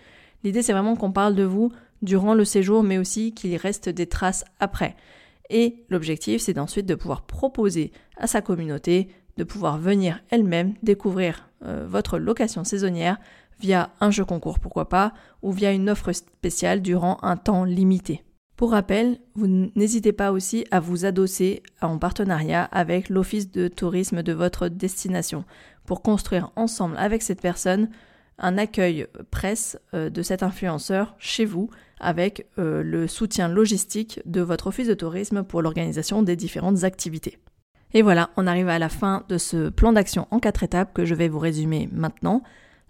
L'idée 0.45 0.63
c'est 0.63 0.73
vraiment 0.73 0.95
qu'on 0.95 1.11
parle 1.11 1.35
de 1.35 1.43
vous 1.43 1.73
durant 2.03 2.35
le 2.35 2.45
séjour, 2.45 2.85
mais 2.85 2.99
aussi 2.99 3.33
qu'il 3.35 3.57
reste 3.57 3.89
des 3.89 4.07
traces 4.07 4.45
après. 4.61 4.95
Et 5.51 5.85
l'objectif 5.89 6.41
c'est 6.41 6.55
d'ensuite 6.55 6.87
de 6.87 6.95
pouvoir 6.95 7.23
proposer 7.23 7.91
à 8.17 8.29
sa 8.29 8.41
communauté 8.41 9.09
de 9.37 9.45
pouvoir 9.45 9.79
venir 9.79 10.23
elle-même 10.31 10.75
découvrir 10.83 11.51
votre 11.61 12.19
location 12.19 12.65
saisonnière 12.65 13.19
via 13.61 13.91
un 14.01 14.11
jeu 14.11 14.25
concours, 14.25 14.59
pourquoi 14.59 14.89
pas, 14.89 15.13
ou 15.43 15.53
via 15.53 15.73
une 15.73 15.91
offre 15.91 16.13
spéciale 16.13 16.83
durant 16.83 17.19
un 17.23 17.37
temps 17.37 17.65
limité. 17.65 18.23
Pour 18.57 18.71
rappel, 18.71 19.19
vous 19.35 19.47
n'hésitez 19.77 20.13
pas 20.13 20.33
aussi 20.33 20.67
à 20.71 20.81
vous 20.81 21.05
adosser 21.05 21.63
en 21.83 21.99
partenariat 21.99 22.65
avec 22.65 23.11
l'office 23.11 23.51
de 23.51 23.69
tourisme 23.69 24.23
de 24.23 24.33
votre 24.33 24.69
destination 24.69 25.45
pour 25.85 26.03
construire 26.03 26.51
ensemble 26.57 26.97
avec 26.97 27.23
cette 27.23 27.43
personne 27.43 27.91
un 28.39 28.59
accueil 28.59 29.07
presse 29.31 29.79
euh, 29.95 30.11
de 30.11 30.23
cet 30.23 30.43
influenceur 30.43 31.15
chez 31.19 31.45
vous 31.45 31.71
avec 32.01 32.47
euh, 32.59 32.83
le 32.83 33.07
soutien 33.07 33.49
logistique 33.49 34.21
de 34.27 34.41
votre 34.41 34.67
office 34.67 34.89
de 34.89 34.95
tourisme 34.95 35.43
pour 35.43 35.63
l'organisation 35.63 36.23
des 36.23 36.37
différentes 36.37 36.85
activités. 36.85 37.39
Et 37.95 38.03
voilà, 38.03 38.31
on 38.37 38.47
arrive 38.47 38.69
à 38.69 38.79
la 38.79 38.89
fin 38.89 39.25
de 39.29 39.39
ce 39.39 39.71
plan 39.71 39.93
d'action 39.93 40.29
en 40.31 40.39
quatre 40.39 40.63
étapes 40.63 40.93
que 40.93 41.05
je 41.05 41.15
vais 41.15 41.29
vous 41.29 41.39
résumer 41.39 41.89
maintenant. 41.93 42.43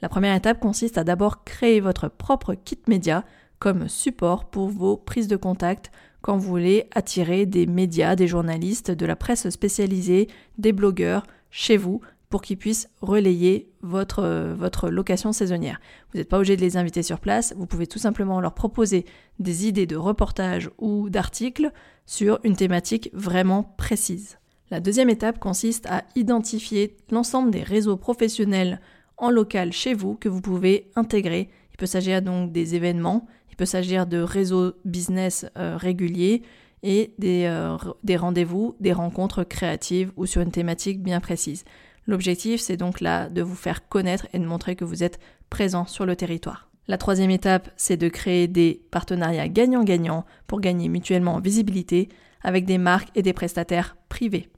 La 0.03 0.09
première 0.09 0.37
étape 0.37 0.61
consiste 0.61 0.99
à 0.99 1.05
d'abord 1.05 1.45
créer 1.45 1.81
votre 1.81 2.09
propre 2.09 2.55
kit 2.55 2.79
média 2.87 3.25
comme 3.59 3.89
support 3.89 4.45
pour 4.45 4.69
vos 4.69 4.97
prises 4.97 5.29
de 5.29 5.37
contact 5.37 5.91
quand 6.21 6.37
vous 6.37 6.49
voulez 6.49 6.89
attirer 6.95 7.47
des 7.47 7.67
médias, 7.67 8.17
des 8.17 8.27
journalistes, 8.27 8.91
de 8.91 9.07
la 9.07 9.17
presse 9.17 9.49
spécialisée, 9.49 10.29
des 10.59 10.73
blogueurs 10.73 11.27
chez 11.51 11.77
vous 11.77 12.01
pour 12.29 12.43
qu'ils 12.43 12.59
puissent 12.59 12.91
relayer 13.01 13.71
votre, 13.81 14.53
votre 14.53 14.91
location 14.91 15.33
saisonnière. 15.33 15.81
Vous 16.11 16.19
n'êtes 16.19 16.29
pas 16.29 16.37
obligé 16.37 16.57
de 16.57 16.61
les 16.61 16.77
inviter 16.77 17.03
sur 17.03 17.21
place, 17.21 17.55
vous 17.57 17.67
pouvez 17.67 17.87
tout 17.87 18.01
simplement 18.01 18.41
leur 18.41 18.55
proposer 18.55 19.07
des 19.39 19.67
idées 19.67 19.87
de 19.87 19.97
reportages 19.97 20.69
ou 20.79 21.09
d'articles 21.09 21.71
sur 22.05 22.41
une 22.43 22.57
thématique 22.57 23.11
vraiment 23.15 23.63
précise. 23.63 24.39
La 24.71 24.81
deuxième 24.81 25.11
étape 25.11 25.39
consiste 25.39 25.87
à 25.87 26.03
identifier 26.17 26.97
l'ensemble 27.11 27.53
des 27.53 27.63
réseaux 27.63 27.97
professionnels 27.97 28.81
en 29.19 29.31
local 29.31 29.73
chez 29.73 29.95
vous 29.95 30.15
que 30.15 30.29
vous 30.29 30.41
pouvez 30.41 30.91
intégrer. 30.97 31.49
Il 31.73 31.77
peut 31.77 31.87
s'agir 31.87 32.23
donc 32.23 32.53
des 32.53 32.75
événements, 32.75 33.27
il 33.51 33.57
peut 33.57 33.65
s'agir 33.65 34.07
de 34.07 34.19
réseaux 34.19 34.73
business 34.85 35.47
euh, 35.57 35.77
réguliers 35.77 36.43
et 36.83 37.15
des, 37.19 37.45
euh, 37.47 37.77
des 38.05 38.17
rendez-vous, 38.17 38.77
des 38.81 38.93
rencontres 38.93 39.45
créatives 39.45 40.13
ou 40.17 40.27
sur 40.27 40.43
une 40.43 40.51
thématique 40.51 41.03
bien 41.03 41.21
précise. 41.21 41.65
L'objectif, 42.07 42.61
c'est 42.61 42.77
donc 42.77 43.01
là 43.01 43.29
de 43.29 43.43
vous 43.43 43.55
faire 43.55 43.89
connaître 43.89 44.27
et 44.33 44.39
de 44.39 44.47
montrer 44.47 44.77
que 44.77 44.85
vous 44.85 45.03
êtes 45.03 45.19
présent 45.51 45.87
sur 45.87 46.07
le 46.07 46.15
territoire. 46.17 46.71
La 46.89 46.99
troisième 46.99 47.31
étape, 47.31 47.69
c'est 47.77 47.97
de 47.97 48.09
créer 48.09 48.47
des 48.47 48.81
partenariats 48.93 49.49
gagnant-gagnant 49.49 50.25
pour 50.47 50.61
gagner 50.61 50.89
mutuellement 50.89 51.35
en 51.35 51.41
visibilité 51.41 52.09
avec 52.43 52.65
des 52.65 52.79
marques 52.79 53.11
et 53.17 53.23
des 53.23 53.33
prestataires 53.33 53.97
privés. 54.09 54.49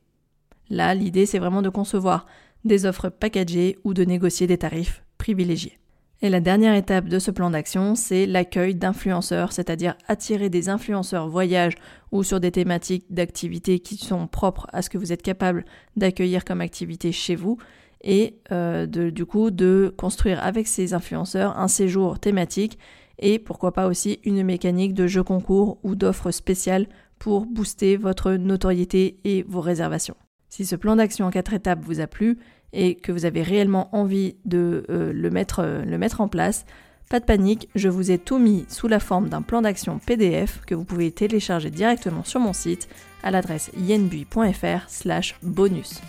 Là, 0.68 0.94
l'idée, 0.94 1.24
c'est 1.24 1.38
vraiment 1.38 1.62
de 1.62 1.70
concevoir 1.70 2.26
des 2.64 2.86
offres 2.86 3.08
packagées 3.08 3.78
ou 3.84 3.94
de 3.94 4.04
négocier 4.04 4.46
des 4.46 4.58
tarifs 4.58 5.02
privilégiés. 5.18 5.78
Et 6.20 6.30
la 6.30 6.40
dernière 6.40 6.74
étape 6.74 7.08
de 7.08 7.20
ce 7.20 7.30
plan 7.30 7.50
d'action, 7.50 7.94
c'est 7.94 8.26
l'accueil 8.26 8.74
d'influenceurs, 8.74 9.52
c'est-à-dire 9.52 9.94
attirer 10.08 10.50
des 10.50 10.68
influenceurs 10.68 11.28
voyage 11.28 11.74
ou 12.10 12.24
sur 12.24 12.40
des 12.40 12.50
thématiques 12.50 13.06
d'activités 13.08 13.78
qui 13.78 13.96
sont 13.96 14.26
propres 14.26 14.66
à 14.72 14.82
ce 14.82 14.90
que 14.90 14.98
vous 14.98 15.12
êtes 15.12 15.22
capable 15.22 15.64
d'accueillir 15.96 16.44
comme 16.44 16.60
activité 16.60 17.12
chez 17.12 17.36
vous 17.36 17.58
et 18.02 18.38
euh, 18.52 18.86
du 18.86 19.26
coup 19.26 19.50
de 19.50 19.94
construire 19.96 20.42
avec 20.42 20.66
ces 20.66 20.92
influenceurs 20.94 21.56
un 21.58 21.68
séjour 21.68 22.18
thématique 22.18 22.78
et 23.18 23.38
pourquoi 23.38 23.72
pas 23.72 23.86
aussi 23.86 24.20
une 24.24 24.42
mécanique 24.44 24.94
de 24.94 25.06
jeu 25.06 25.22
concours 25.22 25.78
ou 25.82 25.94
d'offres 25.94 26.30
spéciales 26.30 26.86
pour 27.18 27.46
booster 27.46 27.96
votre 27.96 28.32
notoriété 28.32 29.18
et 29.24 29.44
vos 29.48 29.60
réservations. 29.60 30.16
Si 30.48 30.66
ce 30.66 30.76
plan 30.76 30.96
d'action 30.96 31.26
en 31.26 31.30
quatre 31.30 31.52
étapes 31.52 31.80
vous 31.82 32.00
a 32.00 32.06
plu 32.06 32.38
et 32.72 32.94
que 32.94 33.12
vous 33.12 33.24
avez 33.24 33.42
réellement 33.42 33.94
envie 33.94 34.36
de 34.44 34.84
euh, 34.90 35.12
le, 35.12 35.30
mettre, 35.30 35.60
euh, 35.60 35.84
le 35.84 35.98
mettre 35.98 36.20
en 36.20 36.28
place, 36.28 36.64
pas 37.08 37.20
de 37.20 37.24
panique, 37.24 37.68
je 37.74 37.88
vous 37.88 38.10
ai 38.10 38.18
tout 38.18 38.38
mis 38.38 38.66
sous 38.68 38.88
la 38.88 39.00
forme 39.00 39.28
d'un 39.28 39.40
plan 39.40 39.62
d'action 39.62 39.98
PDF 39.98 40.60
que 40.66 40.74
vous 40.74 40.84
pouvez 40.84 41.10
télécharger 41.10 41.70
directement 41.70 42.24
sur 42.24 42.40
mon 42.40 42.52
site 42.52 42.88
à 43.22 43.30
l'adresse 43.30 43.70
yenbui.fr 43.78 44.88
slash 44.88 45.36
bonus. 45.42 46.00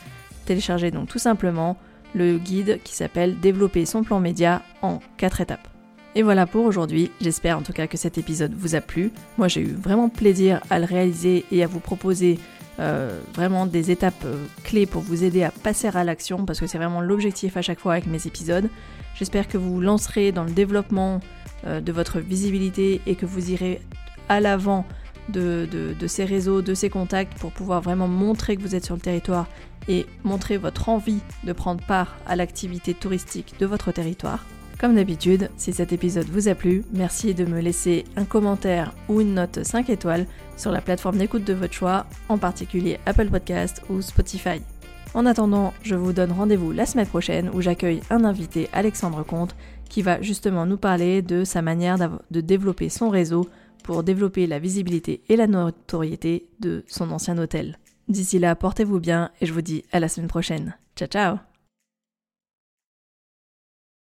Téléchargez 0.46 0.92
donc 0.92 1.08
tout 1.08 1.20
simplement 1.20 1.78
le 2.16 2.38
guide 2.38 2.80
qui 2.84 2.96
s'appelle 2.96 3.40
Développer 3.40 3.86
son 3.86 4.04
plan 4.04 4.20
média 4.20 4.62
en 4.82 5.00
4 5.18 5.42
étapes. 5.42 5.68
Et 6.16 6.24
voilà 6.24 6.48
pour 6.48 6.66
aujourd'hui, 6.66 7.12
j'espère 7.22 7.58
en 7.58 7.62
tout 7.62 7.72
cas 7.72 7.88
que 7.88 7.98
cet 7.98 8.18
épisode 8.18 8.54
vous 8.54 8.76
a 8.76 8.82
plu. 8.82 9.12
Moi 9.38 9.48
j'ai 9.48 9.62
eu 9.62 9.72
vraiment 9.72 10.10
plaisir 10.10 10.60
à 10.70 10.80
le 10.80 10.86
réaliser 10.86 11.46
et 11.52 11.64
à 11.64 11.68
vous 11.68 11.80
proposer 11.80 12.40
euh, 12.80 13.20
vraiment 13.34 13.66
des 13.66 13.92
étapes 13.92 14.24
euh, 14.24 14.46
clés 14.64 14.86
pour 14.86 15.02
vous 15.02 15.26
aider 15.26 15.44
à 15.44 15.52
passer 15.52 15.90
à 15.90 16.04
l'action 16.06 16.46
parce 16.46 16.62
que 16.62 16.68
c'est 16.68 16.78
vraiment 16.78 17.02
l'objectif 17.02 17.58
à 17.58 17.62
chaque 17.62 17.80
fois 17.80 17.94
avec 17.94 18.08
mes 18.08 18.26
épisodes. 18.26 18.70
J'espère 19.16 19.50
que 19.50 19.58
vous 19.58 19.74
vous 19.74 19.82
lancerez 19.82 20.32
dans 20.32 20.46
le 20.46 20.52
développement 20.52 21.20
euh, 21.66 21.82
de 21.82 21.92
votre 21.92 22.20
visibilité 22.20 23.02
et 23.06 23.16
que 23.16 23.26
vous 23.26 23.52
irez 23.52 23.82
à 24.30 24.40
l'avant 24.40 24.86
de, 25.28 25.68
de, 25.72 26.08
ces 26.08 26.24
réseaux, 26.24 26.62
de 26.62 26.74
ces 26.74 26.90
contacts 26.90 27.38
pour 27.38 27.52
pouvoir 27.52 27.82
vraiment 27.82 28.08
montrer 28.08 28.56
que 28.56 28.62
vous 28.62 28.76
êtes 28.76 28.86
sur 28.86 28.96
le 28.96 29.02
territoire 29.02 29.48
et 29.90 30.06
montrer 30.24 30.58
votre 30.58 30.88
envie 30.88 31.20
de 31.44 31.52
prendre 31.52 31.84
part 31.86 32.16
à 32.28 32.36
l'activité 32.36 32.94
touristique 32.94 33.56
de 33.60 33.66
votre 33.66 33.92
territoire. 33.92 34.46
Comme 34.80 34.96
d'habitude, 34.96 35.50
si 35.58 35.74
cet 35.74 35.92
épisode 35.92 36.28
vous 36.28 36.48
a 36.48 36.56
plu, 36.56 36.86
merci 36.94 37.34
de 37.34 37.44
me 37.44 37.60
laisser 37.60 38.06
un 38.16 38.24
commentaire 38.24 38.94
ou 39.10 39.20
une 39.20 39.34
note 39.34 39.62
5 39.62 39.90
étoiles 39.90 40.26
sur 40.56 40.72
la 40.72 40.80
plateforme 40.80 41.18
d'écoute 41.18 41.44
de 41.44 41.54
votre 41.54 41.74
choix, 41.74 42.06
en 42.30 42.38
particulier 42.38 42.98
Apple 43.06 43.30
Podcast 43.30 43.84
ou 43.90 44.02
Spotify. 44.02 44.62
En 45.14 45.26
attendant, 45.26 45.74
je 45.84 45.96
vous 45.96 46.14
donne 46.14 46.32
rendez-vous 46.32 46.72
la 46.72 46.86
semaine 46.86 47.08
prochaine 47.08 47.50
où 47.54 47.60
j'accueille 47.60 48.02
un 48.10 48.24
invité, 48.24 48.70
Alexandre 48.72 49.24
Comte, 49.24 49.56
qui 49.90 50.02
va 50.02 50.22
justement 50.22 50.66
nous 50.66 50.78
parler 50.78 51.22
de 51.22 51.44
sa 51.44 51.62
manière 51.62 51.98
de 52.32 52.42
développer 52.42 52.88
son 52.88 53.10
réseau 53.10 53.50
pour 53.84 54.04
développer 54.04 54.48
la 54.48 54.60
visibilité 54.60 55.24
et 55.28 55.36
la 55.36 55.48
notoriété 55.48 56.48
de 56.62 56.86
son 56.88 57.12
ancien 57.12 57.38
hôtel. 57.38 57.80
D'ici 58.08 58.40
là, 58.40 58.56
portez-vous 58.56 59.00
bien 59.00 59.32
et 59.42 59.46
je 59.46 59.54
vous 59.54 59.62
dis 59.62 59.84
à 59.92 60.00
la 60.00 60.08
semaine 60.08 60.30
prochaine. 60.30 60.78
Ciao 60.96 61.08
ciao 61.08 61.49